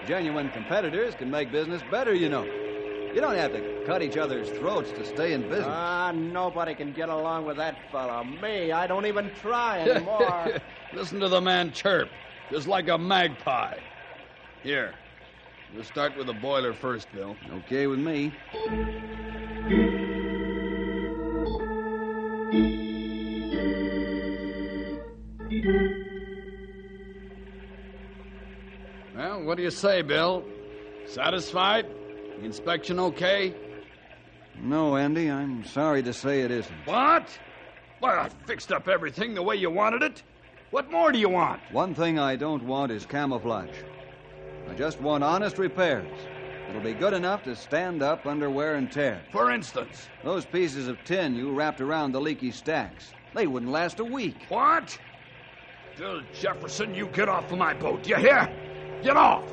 Genuine 0.07 0.49
competitors 0.49 1.13
can 1.13 1.29
make 1.29 1.51
business 1.51 1.83
better, 1.91 2.13
you 2.15 2.29
know. 2.29 2.68
You 3.13 3.21
don't 3.21 3.35
have 3.35 3.51
to 3.53 3.83
cut 3.85 4.03
each 4.03 4.17
other's 4.17 4.49
throats 4.49 4.91
to 4.91 5.03
stay 5.03 5.33
in 5.33 5.41
business. 5.41 5.65
Ah, 5.67 6.11
nobody 6.13 6.75
can 6.75 6.93
get 6.93 7.09
along 7.09 7.45
with 7.45 7.57
that 7.57 7.75
fellow. 7.91 8.23
Me, 8.23 8.71
I 8.71 8.85
don't 8.85 9.07
even 9.07 9.31
try 9.41 9.79
anymore. 9.79 10.59
Listen 10.93 11.19
to 11.19 11.27
the 11.27 11.41
man 11.41 11.71
chirp, 11.71 12.11
just 12.51 12.67
like 12.67 12.87
a 12.87 12.97
magpie. 12.97 13.79
Here, 14.61 14.93
we'll 15.73 15.83
start 15.83 16.15
with 16.17 16.27
the 16.27 16.33
boiler 16.33 16.73
first, 16.73 17.11
Bill. 17.11 17.35
okay 17.51 17.87
with 17.87 17.99
me. 17.99 18.31
Well, 29.15 29.43
what 29.43 29.57
do 29.57 29.63
you 29.63 29.71
say, 29.71 30.01
Bill? 30.01 30.43
Satisfied? 31.05 31.87
Inspection 32.43 32.99
okay? 32.99 33.53
No, 34.61 34.97
Andy, 34.97 35.29
I'm 35.29 35.63
sorry 35.65 36.03
to 36.03 36.13
say 36.13 36.41
it 36.41 36.51
isn't. 36.51 36.75
What? 36.85 37.27
Well, 38.01 38.19
I 38.19 38.29
fixed 38.45 38.71
up 38.71 38.87
everything 38.87 39.33
the 39.33 39.43
way 39.43 39.55
you 39.55 39.69
wanted 39.69 40.03
it. 40.03 40.23
What 40.71 40.91
more 40.91 41.11
do 41.11 41.19
you 41.19 41.29
want? 41.29 41.61
One 41.71 41.95
thing 41.95 42.19
I 42.19 42.35
don't 42.35 42.63
want 42.63 42.91
is 42.91 43.05
camouflage. 43.05 43.75
I 44.69 44.73
just 44.75 45.01
want 45.01 45.23
honest 45.23 45.57
repairs. 45.57 46.07
It'll 46.69 46.81
be 46.81 46.93
good 46.93 47.13
enough 47.13 47.43
to 47.43 47.55
stand 47.55 48.03
up 48.03 48.27
under 48.27 48.49
wear 48.49 48.75
and 48.75 48.91
tear. 48.91 49.21
For 49.31 49.51
instance. 49.51 50.07
Those 50.23 50.45
pieces 50.45 50.87
of 50.87 51.03
tin 51.03 51.35
you 51.35 51.51
wrapped 51.51 51.81
around 51.81 52.11
the 52.11 52.21
leaky 52.21 52.51
stacks, 52.51 53.11
they 53.33 53.47
wouldn't 53.47 53.71
last 53.71 53.99
a 53.99 54.05
week. 54.05 54.35
What? 54.49 54.97
Bill 55.97 56.21
Jefferson, 56.33 56.93
you 56.93 57.07
get 57.07 57.27
off 57.27 57.51
of 57.51 57.57
my 57.57 57.73
boat. 57.73 58.07
You 58.07 58.17
hear? 58.17 58.49
Get 59.01 59.17
off. 59.17 59.43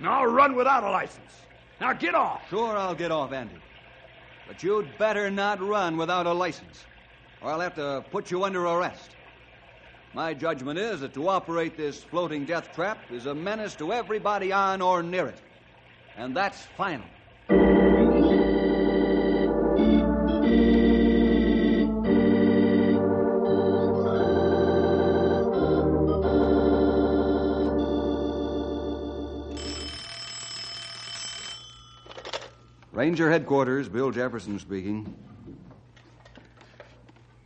Now 0.00 0.24
run 0.24 0.56
without 0.56 0.82
a 0.82 0.90
license. 0.90 1.46
Now 1.80 1.92
get 1.92 2.14
off. 2.14 2.48
Sure, 2.50 2.76
I'll 2.76 2.94
get 2.94 3.12
off, 3.12 3.32
Andy. 3.32 3.54
But 4.46 4.62
you'd 4.62 4.98
better 4.98 5.30
not 5.30 5.62
run 5.62 5.96
without 5.96 6.26
a 6.26 6.32
license, 6.32 6.84
or 7.42 7.50
I'll 7.50 7.60
have 7.60 7.74
to 7.76 8.04
put 8.10 8.30
you 8.30 8.44
under 8.44 8.64
arrest. 8.66 9.14
My 10.14 10.34
judgment 10.34 10.78
is 10.78 11.00
that 11.00 11.14
to 11.14 11.28
operate 11.28 11.76
this 11.76 12.02
floating 12.02 12.44
death 12.44 12.74
trap 12.74 12.98
is 13.12 13.26
a 13.26 13.34
menace 13.34 13.74
to 13.76 13.92
everybody 13.92 14.52
on 14.52 14.80
or 14.80 15.02
near 15.02 15.28
it. 15.28 15.40
And 16.16 16.34
that's 16.34 16.62
final. 16.76 17.04
Ranger 32.98 33.30
headquarters, 33.30 33.88
Bill 33.88 34.10
Jefferson 34.10 34.58
speaking. 34.58 35.14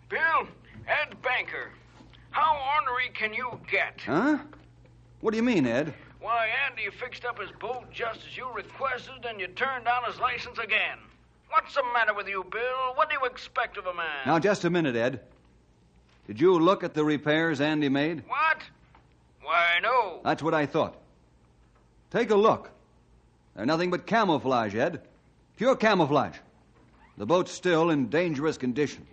Bill, 0.08 0.48
Ed 0.88 1.14
Banker, 1.20 1.68
how 2.30 2.58
ornery 2.78 3.10
can 3.12 3.34
you 3.34 3.60
get? 3.70 4.00
Huh? 4.06 4.38
What 5.20 5.32
do 5.32 5.36
you 5.36 5.42
mean, 5.42 5.66
Ed? 5.66 5.92
Why, 6.22 6.48
Andy 6.66 6.88
fixed 6.98 7.26
up 7.26 7.38
his 7.38 7.50
boat 7.60 7.84
just 7.92 8.20
as 8.26 8.34
you 8.34 8.46
requested, 8.54 9.26
and 9.28 9.38
you 9.38 9.46
turned 9.48 9.84
down 9.84 10.04
his 10.04 10.18
license 10.18 10.56
again. 10.56 10.96
What's 11.50 11.74
the 11.74 11.82
matter 11.92 12.14
with 12.14 12.28
you, 12.28 12.46
Bill? 12.50 12.94
What 12.94 13.10
do 13.10 13.16
you 13.20 13.26
expect 13.26 13.76
of 13.76 13.84
a 13.84 13.92
man? 13.92 14.24
Now, 14.24 14.38
just 14.38 14.64
a 14.64 14.70
minute, 14.70 14.96
Ed. 14.96 15.20
Did 16.26 16.40
you 16.40 16.58
look 16.58 16.82
at 16.82 16.94
the 16.94 17.04
repairs 17.04 17.60
Andy 17.60 17.90
made? 17.90 18.22
What? 18.26 18.62
Why, 19.42 19.80
no. 19.82 20.20
That's 20.24 20.42
what 20.42 20.54
I 20.54 20.64
thought. 20.64 20.96
Take 22.10 22.30
a 22.30 22.36
look. 22.36 22.70
They're 23.54 23.66
nothing 23.66 23.90
but 23.90 24.06
camouflage, 24.06 24.74
Ed. 24.74 25.02
Pure 25.56 25.76
camouflage. 25.76 26.36
The 27.18 27.26
boat's 27.26 27.52
still 27.52 27.90
in 27.90 28.08
dangerous 28.08 28.56
condition. 28.56 29.06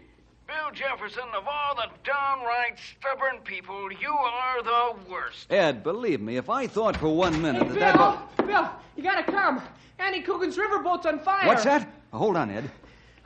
Bill 0.47 0.71
Jefferson, 0.73 1.27
of 1.35 1.45
all 1.47 1.75
the 1.75 1.87
downright 2.03 2.77
stubborn 2.97 3.39
people, 3.43 3.91
you 3.91 4.11
are 4.11 4.63
the 4.63 5.11
worst. 5.11 5.51
Ed, 5.51 5.83
believe 5.83 6.21
me, 6.21 6.37
if 6.37 6.49
I 6.49 6.65
thought 6.65 6.97
for 6.97 7.09
one 7.15 7.39
minute 7.41 7.67
that 7.69 7.79
that 7.79 7.95
Bill, 7.95 8.19
boat. 8.37 8.47
Bill, 8.47 8.69
you 8.95 9.03
gotta 9.03 9.23
come. 9.23 9.61
Andy 9.99 10.21
Coogan's 10.21 10.57
riverboat's 10.57 11.05
on 11.05 11.19
fire. 11.19 11.45
What's 11.45 11.65
that? 11.65 11.87
Oh, 12.13 12.17
hold 12.17 12.37
on, 12.37 12.49
Ed. 12.49 12.69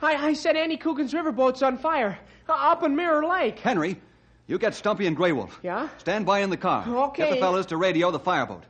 I, 0.02 0.28
I 0.28 0.32
said 0.34 0.56
Andy 0.56 0.76
Coogan's 0.76 1.14
riverboat's 1.14 1.62
on 1.62 1.78
fire. 1.78 2.18
Uh, 2.48 2.52
up 2.52 2.82
in 2.82 2.94
Mirror 2.94 3.24
Lake. 3.26 3.58
Henry, 3.60 3.98
you 4.48 4.58
get 4.58 4.74
Stumpy 4.74 5.06
and 5.06 5.16
Grey 5.16 5.32
Wolf. 5.32 5.58
Yeah? 5.62 5.88
Stand 5.98 6.26
by 6.26 6.40
in 6.40 6.50
the 6.50 6.58
car. 6.58 6.84
Okay. 6.86 7.22
Get 7.22 7.34
the 7.34 7.40
fellas 7.40 7.66
to 7.66 7.78
radio 7.78 8.10
the 8.10 8.18
fireboat. 8.18 8.64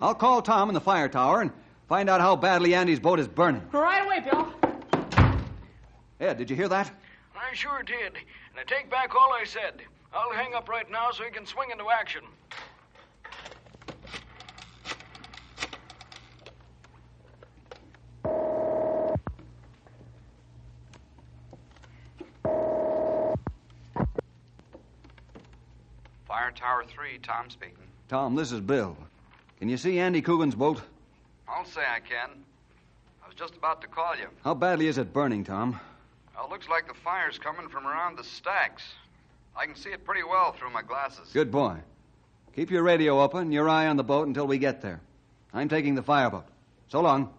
I'll 0.00 0.14
call 0.16 0.42
Tom 0.42 0.68
in 0.68 0.74
the 0.74 0.80
fire 0.80 1.08
tower 1.08 1.42
and 1.42 1.52
find 1.88 2.08
out 2.08 2.20
how 2.20 2.36
badly 2.36 2.74
Andy's 2.74 3.00
boat 3.00 3.18
is 3.20 3.28
burning. 3.28 3.62
Right 3.72 4.04
away, 4.04 4.20
Bill. 4.20 4.52
Ed, 6.20 6.38
did 6.38 6.48
you 6.48 6.56
hear 6.56 6.68
that? 6.68 6.90
I 7.36 7.54
sure 7.54 7.82
did. 7.82 8.14
And 8.14 8.58
I 8.58 8.64
take 8.64 8.90
back 8.90 9.14
all 9.14 9.32
I 9.32 9.44
said. 9.44 9.82
I'll 10.12 10.32
hang 10.32 10.54
up 10.54 10.68
right 10.68 10.90
now 10.90 11.10
so 11.10 11.24
he 11.24 11.30
can 11.30 11.44
swing 11.44 11.70
into 11.70 11.90
action. 11.90 12.22
Fire 26.26 26.52
Tower 26.52 26.84
3, 26.88 27.18
Tom 27.22 27.50
speaking. 27.50 27.74
Tom, 28.08 28.34
this 28.34 28.52
is 28.52 28.60
Bill. 28.60 28.96
Can 29.58 29.68
you 29.68 29.76
see 29.76 29.98
Andy 29.98 30.22
Coogan's 30.22 30.54
boat? 30.54 30.80
I'll 31.48 31.64
say 31.64 31.82
I 31.82 32.00
can. 32.00 32.30
I 33.22 33.26
was 33.26 33.36
just 33.36 33.56
about 33.56 33.80
to 33.82 33.86
call 33.86 34.16
you. 34.16 34.28
How 34.42 34.54
badly 34.54 34.86
is 34.86 34.98
it 34.98 35.12
burning, 35.12 35.44
Tom? 35.44 35.78
Well, 36.36 36.46
it 36.46 36.50
looks 36.50 36.68
like 36.68 36.88
the 36.88 36.94
fire's 36.94 37.38
coming 37.38 37.68
from 37.68 37.86
around 37.86 38.16
the 38.18 38.24
stacks. 38.24 38.82
I 39.56 39.66
can 39.66 39.76
see 39.76 39.90
it 39.90 40.04
pretty 40.04 40.24
well 40.24 40.52
through 40.52 40.70
my 40.70 40.82
glasses. 40.82 41.30
Good 41.32 41.50
boy. 41.50 41.76
Keep 42.54 42.70
your 42.70 42.82
radio 42.82 43.20
open, 43.20 43.52
your 43.52 43.68
eye 43.68 43.86
on 43.86 43.96
the 43.96 44.04
boat 44.04 44.26
until 44.26 44.46
we 44.46 44.58
get 44.58 44.80
there. 44.82 45.00
I'm 45.52 45.68
taking 45.68 45.94
the 45.94 46.02
fireboat. 46.02 46.46
So 46.88 47.00
long. 47.00 47.30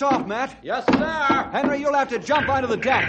Coming. 0.00 0.10
Cast 0.10 0.20
off, 0.20 0.26
Matt. 0.26 0.56
Yes, 0.62 0.84
sir. 0.86 1.50
Henry, 1.52 1.78
you'll 1.78 1.94
have 1.94 2.08
to 2.08 2.18
jump 2.18 2.48
onto 2.48 2.66
the 2.66 2.76
deck. 2.76 3.08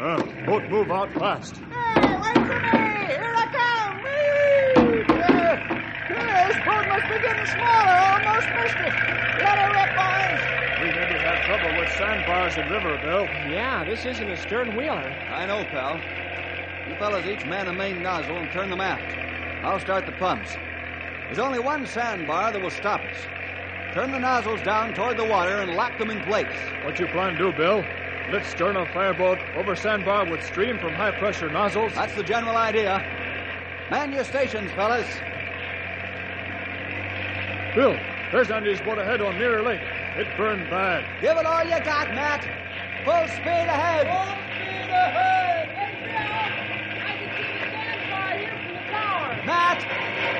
Uh, 0.00 0.22
boat 0.46 0.64
move 0.70 0.90
out 0.90 1.12
fast. 1.12 1.56
Hey, 1.56 2.16
wait 2.16 2.34
for 2.34 2.60
me! 2.60 2.80
Here 3.12 3.34
I 3.36 3.46
come! 3.52 4.00
Whee! 4.00 5.04
Uh, 5.04 6.48
this 6.48 6.56
boat 6.64 6.88
must 6.88 7.08
be 7.08 7.20
getting 7.20 7.46
smaller. 7.46 7.96
Almost 8.08 8.48
missed 8.56 8.80
it. 8.80 8.94
Let 9.44 9.58
her 9.58 9.70
rip, 9.76 9.92
boys. 10.00 10.40
We 10.80 10.88
maybe 10.96 11.18
have 11.20 11.44
trouble 11.44 11.78
with 11.78 11.90
sandbars 11.98 12.56
in 12.56 12.70
river, 12.70 12.98
Bill. 13.02 13.24
Yeah, 13.52 13.84
this 13.84 14.06
isn't 14.06 14.30
a 14.30 14.36
stern 14.36 14.76
wheeler. 14.76 15.14
I 15.28 15.44
know, 15.44 15.64
pal. 15.64 16.00
You 16.88 16.96
fellas 16.96 17.26
each 17.26 17.44
man 17.44 17.68
a 17.68 17.72
main 17.72 18.02
nozzle 18.02 18.36
and 18.36 18.50
turn 18.50 18.70
them 18.70 18.80
aft. 18.80 19.14
I'll 19.62 19.80
start 19.80 20.06
the 20.06 20.12
pumps. 20.12 20.54
There's 21.26 21.38
only 21.38 21.58
one 21.60 21.86
sandbar 21.86 22.50
that 22.52 22.62
will 22.62 22.70
stop 22.70 23.02
us. 23.02 23.39
Turn 23.94 24.12
the 24.12 24.20
nozzles 24.20 24.62
down 24.62 24.94
toward 24.94 25.16
the 25.16 25.24
water 25.24 25.58
and 25.58 25.74
lock 25.74 25.98
them 25.98 26.10
in 26.10 26.20
place. 26.22 26.46
What 26.84 27.00
you 27.00 27.08
plan 27.08 27.32
to 27.32 27.38
do, 27.38 27.52
Bill? 27.52 27.84
Lift 28.30 28.48
stern 28.48 28.76
on 28.76 28.86
fireboat 28.92 29.38
over 29.56 29.74
sandbar 29.74 30.30
with 30.30 30.44
stream 30.44 30.78
from 30.78 30.92
high 30.92 31.10
pressure 31.10 31.50
nozzles? 31.50 31.92
That's 31.94 32.14
the 32.14 32.22
general 32.22 32.56
idea. 32.56 33.04
Man 33.90 34.12
your 34.12 34.22
stations, 34.22 34.70
fellas. 34.72 35.08
Bill, 37.74 37.98
there's 38.30 38.48
Andy's 38.52 38.80
boat 38.80 38.98
ahead 38.98 39.20
on 39.20 39.36
Mirror 39.36 39.62
Lake. 39.62 39.80
It 40.16 40.28
burned 40.36 40.70
bad. 40.70 41.04
Give 41.20 41.36
it 41.36 41.44
all 41.44 41.64
you 41.64 41.80
got, 41.82 42.14
Matt. 42.14 42.44
Full 43.04 43.26
speed 43.34 43.66
ahead. 43.66 44.06
Full 44.06 44.34
speed 44.54 44.90
ahead! 44.90 45.68
Hey, 45.74 45.98
Bill! 46.06 46.60
I 47.02 47.18
can 47.18 47.30
see 47.34 47.50
the 47.58 47.66
sandbar 47.74 48.38
here 48.38 48.54
from 48.54 48.74
the 48.74 48.86
tower. 48.92 49.42
Matt, 49.46 49.82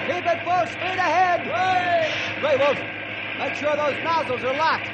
keep 0.06 0.26
it 0.26 0.38
full 0.44 0.66
speed 0.70 0.98
ahead. 1.02 1.46
Right. 1.48 2.40
Grey 2.40 2.56
Wolf, 2.56 2.78
make 3.40 3.55
sure 3.55 3.74
those 3.74 3.96
nozzles 4.05 4.44
are 4.44 4.55
locked. 4.55 4.87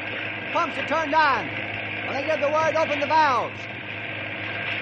Pumps 0.52 0.78
are 0.78 0.86
turned 0.86 1.14
on. 1.14 1.46
When 2.06 2.16
I 2.16 2.22
give 2.22 2.40
the 2.40 2.48
word, 2.48 2.76
open 2.76 3.00
the 3.00 3.06
valves. 3.06 3.58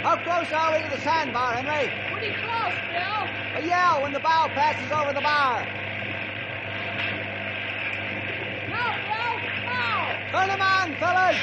How 0.05 0.17
close 0.17 0.53
are 0.53 0.77
we 0.77 0.85
to 0.85 0.91
the 0.91 1.01
sandbar, 1.01 1.55
Henry? 1.55 1.89
Pretty 2.13 2.35
close, 2.37 2.77
Bill. 2.93 3.25
Uh, 3.25 3.59
A 3.59 3.67
yell 3.67 4.03
when 4.03 4.13
the 4.13 4.21
bow 4.21 4.49
passes 4.53 4.93
over 4.93 5.15
the 5.15 5.23
bar. 5.23 5.65
Now, 8.69 8.93
Bill, 9.09 9.35
now! 9.65 10.31
Turn 10.31 10.49
them 10.49 10.61
on, 10.61 10.95
fellas. 10.97 11.37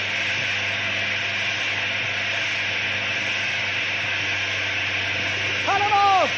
Cut 5.66 5.80
them 5.80 5.94
off. 5.94 6.32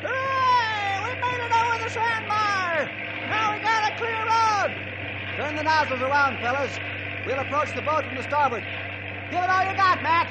Hooray! 0.00 1.04
We 1.04 1.12
made 1.20 1.40
it 1.44 1.52
over 1.52 1.84
the 1.84 1.90
sandbar! 1.90 2.27
Turn 5.38 5.54
the 5.54 5.62
nozzles 5.62 6.00
around, 6.02 6.36
fellas. 6.38 6.76
We'll 7.24 7.38
approach 7.38 7.72
the 7.72 7.82
boat 7.82 8.04
from 8.04 8.16
the 8.16 8.24
starboard. 8.24 8.64
Give 9.30 9.40
it 9.40 9.48
all 9.48 9.64
you 9.70 9.76
got, 9.76 10.02
Matt. 10.02 10.26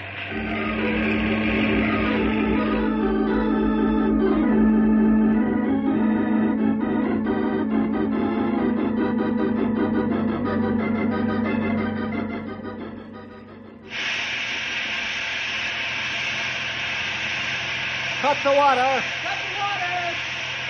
Cut 18.21 18.37
the 18.43 18.51
water. 18.51 19.03
Cut 19.23 19.37
the 19.39 19.57
water! 19.57 20.15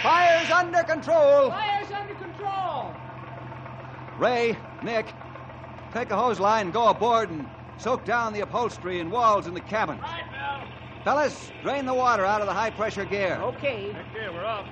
Fire's 0.03 0.51
under 0.51 0.83
control. 0.83 1.49
Fire's 1.49 1.51
under 1.51 1.63
control! 1.63 1.76
Ray, 4.17 4.57
Nick, 4.83 5.13
take 5.93 6.11
a 6.11 6.17
hose 6.17 6.39
line 6.39 6.67
and 6.67 6.73
go 6.73 6.87
aboard 6.87 7.29
and 7.29 7.47
soak 7.77 8.03
down 8.03 8.33
the 8.33 8.41
upholstery 8.41 8.99
and 8.99 9.11
walls 9.11 9.47
in 9.47 9.53
the 9.53 9.61
cabin. 9.61 9.99
Right, 9.99 10.23
Bill. 10.31 10.67
Fellas, 11.03 11.51
drain 11.61 11.85
the 11.85 11.93
water 11.93 12.25
out 12.25 12.41
of 12.41 12.47
the 12.47 12.53
high 12.53 12.71
pressure 12.71 13.05
gear. 13.05 13.35
Okay. 13.41 13.89
Okay, 13.89 14.29
we're 14.33 14.45
up. 14.45 14.65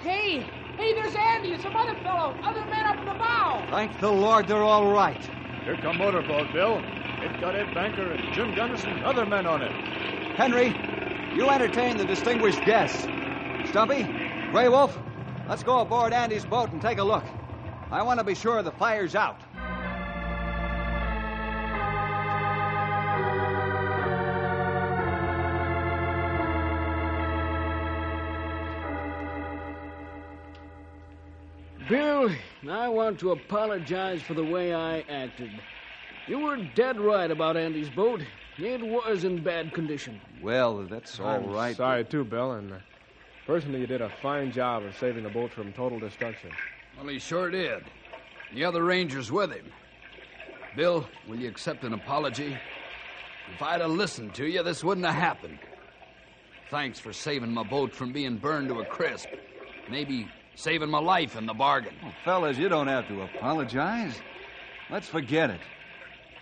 Hey, 0.00 0.40
hey, 0.76 0.94
there's 0.94 1.14
Andy 1.14 1.52
and 1.52 1.62
some 1.62 1.76
other 1.76 1.94
fellow, 2.02 2.34
other 2.42 2.64
men 2.66 2.86
up 2.86 2.98
in 2.98 3.04
the 3.04 3.12
bow. 3.12 3.66
Thank 3.70 4.00
the 4.00 4.10
Lord 4.10 4.48
they're 4.48 4.62
all 4.62 4.90
right. 4.90 5.22
Here 5.64 5.76
come 5.76 5.98
motorboat, 5.98 6.52
Bill. 6.52 6.82
It's 7.22 7.38
got 7.40 7.54
Ed 7.54 7.72
Banker 7.74 8.10
and 8.10 8.34
Jim 8.34 8.54
Gunderson 8.54 8.90
and 8.90 9.04
other 9.04 9.26
men 9.26 9.46
on 9.46 9.62
it. 9.62 9.70
Henry, 10.36 10.74
you 11.34 11.48
entertain 11.48 11.96
the 11.96 12.04
distinguished 12.04 12.64
guests. 12.64 13.06
Stumpy, 13.68 14.02
Grey 14.50 14.68
Wolf, 14.68 14.98
let's 15.48 15.62
go 15.62 15.80
aboard 15.80 16.12
Andy's 16.12 16.46
boat 16.46 16.72
and 16.72 16.80
take 16.80 16.98
a 16.98 17.04
look. 17.04 17.24
I 17.92 18.02
want 18.02 18.20
to 18.20 18.24
be 18.24 18.36
sure 18.36 18.62
the 18.62 18.70
fire's 18.70 19.16
out. 19.16 19.40
Bill, 31.88 32.30
I 32.68 32.86
want 32.88 33.18
to 33.18 33.32
apologize 33.32 34.22
for 34.22 34.34
the 34.34 34.44
way 34.44 34.72
I 34.72 35.00
acted. 35.00 35.50
You 36.28 36.38
were 36.38 36.58
dead 36.76 37.00
right 37.00 37.28
about 37.28 37.56
Andy's 37.56 37.90
boat. 37.90 38.22
It 38.58 38.80
was 38.80 39.24
in 39.24 39.42
bad 39.42 39.72
condition. 39.72 40.20
Well, 40.40 40.84
that's 40.84 41.18
all 41.18 41.26
I'm 41.26 41.46
right. 41.46 41.74
Sorry, 41.74 42.04
too, 42.04 42.22
Bill. 42.22 42.52
And 42.52 42.72
uh, 42.72 42.76
personally, 43.48 43.80
you 43.80 43.88
did 43.88 44.00
a 44.00 44.10
fine 44.22 44.52
job 44.52 44.84
of 44.84 44.96
saving 44.96 45.24
the 45.24 45.30
boat 45.30 45.50
from 45.50 45.72
total 45.72 45.98
destruction. 45.98 46.50
Well, 47.00 47.08
he 47.08 47.18
sure 47.18 47.50
did. 47.50 47.82
The 48.52 48.66
other 48.66 48.84
Rangers 48.84 49.32
with 49.32 49.52
him. 49.52 49.72
Bill, 50.76 51.08
will 51.26 51.36
you 51.36 51.48
accept 51.48 51.82
an 51.82 51.94
apology? 51.94 52.58
If 53.54 53.62
I'd 53.62 53.80
have 53.80 53.90
listened 53.90 54.34
to 54.34 54.46
you, 54.46 54.62
this 54.62 54.84
wouldn't 54.84 55.06
have 55.06 55.14
happened. 55.14 55.58
Thanks 56.70 57.00
for 57.00 57.14
saving 57.14 57.52
my 57.52 57.62
boat 57.62 57.94
from 57.94 58.12
being 58.12 58.36
burned 58.36 58.68
to 58.68 58.80
a 58.80 58.84
crisp. 58.84 59.28
Maybe 59.90 60.28
saving 60.56 60.90
my 60.90 61.00
life 61.00 61.36
in 61.36 61.46
the 61.46 61.54
bargain. 61.54 61.94
Oh, 62.04 62.12
fellas, 62.22 62.58
you 62.58 62.68
don't 62.68 62.86
have 62.86 63.08
to 63.08 63.22
apologize. 63.22 64.14
Let's 64.90 65.08
forget 65.08 65.48
it. 65.48 65.60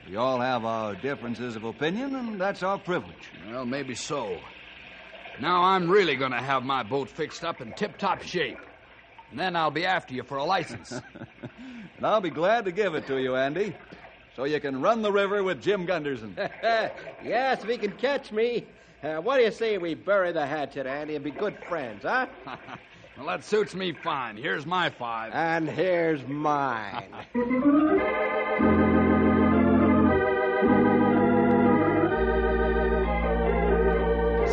We 0.09 0.17
all 0.17 0.41
have 0.41 0.65
our 0.65 0.97
differences 0.97 1.55
of 1.55 1.63
opinion, 1.65 2.17
and 2.17 2.41
that's 2.41 2.65
our 2.65 2.79
privilege. 2.79 3.31
Well, 3.49 3.65
maybe 3.65 3.95
so. 3.95 4.39
Now 5.41 5.63
I'm 5.63 5.89
really 5.89 6.17
going 6.17 6.33
to 6.33 6.43
have 6.43 6.65
my 6.65 6.83
boat 6.83 7.09
fixed 7.09 7.45
up 7.45 7.61
in 7.61 7.73
tip 7.75 7.97
top 7.97 8.23
shape. 8.23 8.59
And 9.31 9.39
then 9.39 9.57
I'll 9.57 9.71
be 9.71 9.85
after 9.85 10.15
you 10.15 10.23
for 10.23 10.39
a 10.39 10.45
license. 10.45 11.01
And 11.99 12.07
I'll 12.07 12.21
be 12.21 12.31
glad 12.31 12.65
to 12.67 12.71
give 12.71 12.95
it 12.95 13.09
to 13.09 13.21
you, 13.21 13.35
Andy, 13.35 13.75
so 14.37 14.45
you 14.45 14.61
can 14.61 14.81
run 14.81 15.03
the 15.03 15.11
river 15.11 15.43
with 15.43 15.61
Jim 15.61 15.85
Gunderson. 15.85 16.33
yes, 16.63 17.65
if 17.65 17.69
he 17.69 17.77
can 17.77 17.91
catch 17.91 18.31
me. 18.31 18.67
Uh, 19.03 19.17
what 19.17 19.39
do 19.39 19.43
you 19.43 19.51
say 19.51 19.79
we 19.79 19.95
bury 19.95 20.31
the 20.31 20.47
hatchet, 20.47 20.87
Andy, 20.87 21.17
and 21.17 21.25
be 21.25 21.33
good 21.33 21.57
friends, 21.69 22.05
huh? 22.05 22.27
well, 23.17 23.27
that 23.27 23.45
suits 23.45 23.75
me 23.75 23.93
fine. 23.93 24.37
Here's 24.37 24.65
my 24.65 24.91
five. 24.91 25.33
And 25.35 25.69
here's 25.69 26.25
mine. 26.29 27.13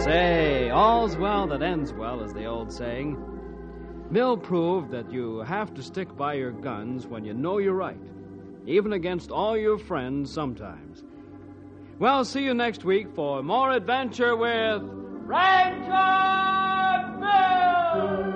Say, 0.04 0.72
all's 0.72 1.16
well 1.16 1.46
that 1.48 1.62
ends 1.62 1.94
well, 1.94 2.24
is 2.24 2.34
the 2.34 2.46
old 2.46 2.74
saying. 2.74 3.35
Bill 4.12 4.38
proved 4.38 4.91
that 4.91 5.12
you 5.12 5.39
have 5.39 5.74
to 5.74 5.84
stick 5.84 6.15
by 6.15 6.36
your 6.36 6.52
guns 6.52 7.08
when 7.08 7.26
you 7.26 7.34
know 7.34 7.58
you're 7.58 7.74
right, 7.74 8.00
even 8.65 8.94
against 8.94 9.32
all 9.32 9.58
your 9.58 9.78
friends 9.78 10.32
sometimes. 10.32 11.04
Well, 11.98 12.24
see 12.24 12.44
you 12.44 12.54
next 12.54 12.86
week 12.86 13.08
for 13.15 13.41
more 13.41 13.72
adventure 13.72 14.36
with 14.36 14.82
Ranger 14.84 15.96
Bill! 17.20 18.35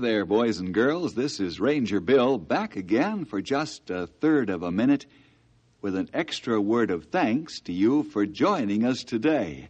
There, 0.00 0.24
boys 0.24 0.60
and 0.60 0.72
girls. 0.72 1.14
This 1.14 1.40
is 1.40 1.60
Ranger 1.60 2.00
Bill 2.00 2.38
back 2.38 2.74
again 2.74 3.26
for 3.26 3.42
just 3.42 3.90
a 3.90 4.06
third 4.06 4.48
of 4.48 4.62
a 4.62 4.72
minute 4.72 5.04
with 5.82 5.94
an 5.94 6.08
extra 6.14 6.58
word 6.58 6.90
of 6.90 7.04
thanks 7.06 7.60
to 7.60 7.72
you 7.72 8.02
for 8.04 8.24
joining 8.24 8.84
us 8.84 9.04
today. 9.04 9.68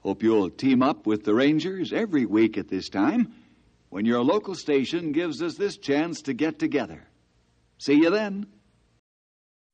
Hope 0.00 0.22
you'll 0.22 0.50
team 0.50 0.82
up 0.82 1.06
with 1.06 1.24
the 1.24 1.34
Rangers 1.34 1.94
every 1.94 2.26
week 2.26 2.58
at 2.58 2.68
this 2.68 2.90
time 2.90 3.32
when 3.88 4.04
your 4.04 4.22
local 4.22 4.54
station 4.54 5.12
gives 5.12 5.42
us 5.42 5.54
this 5.54 5.78
chance 5.78 6.20
to 6.22 6.34
get 6.34 6.58
together. 6.58 7.08
See 7.78 7.94
you 7.94 8.10
then. 8.10 8.46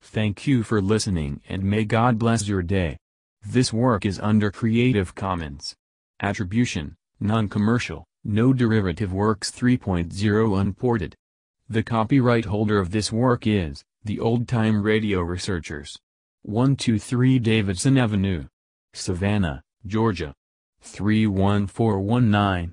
Thank 0.01 0.47
you 0.47 0.63
for 0.63 0.81
listening 0.81 1.41
and 1.49 1.65
may 1.65 1.85
God 1.85 2.17
bless 2.19 2.47
your 2.47 2.63
day. 2.63 2.97
This 3.45 3.73
work 3.73 4.07
is 4.07 4.21
under 4.21 4.53
Creative 4.53 5.15
Commons. 5.17 5.75
Attribution, 6.23 6.95
non-commercial, 7.19 8.05
no 8.25 8.53
derivative 8.53 9.13
works 9.13 9.51
3.0 9.51 10.61
unported. 10.61 11.15
The 11.69 11.83
copyright 11.83 12.47
holder 12.47 12.79
of 12.79 12.91
this 12.91 13.13
work 13.13 13.47
is, 13.47 13.85
the 14.03 14.19
Old 14.19 14.49
Time 14.49 14.83
Radio 14.83 15.21
Researchers. 15.21 15.99
123 16.43 17.39
Davidson 17.39 17.99
Avenue. 17.99 18.47
Savannah, 18.95 19.63
Georgia. 19.87 20.35
31419. 20.81 22.73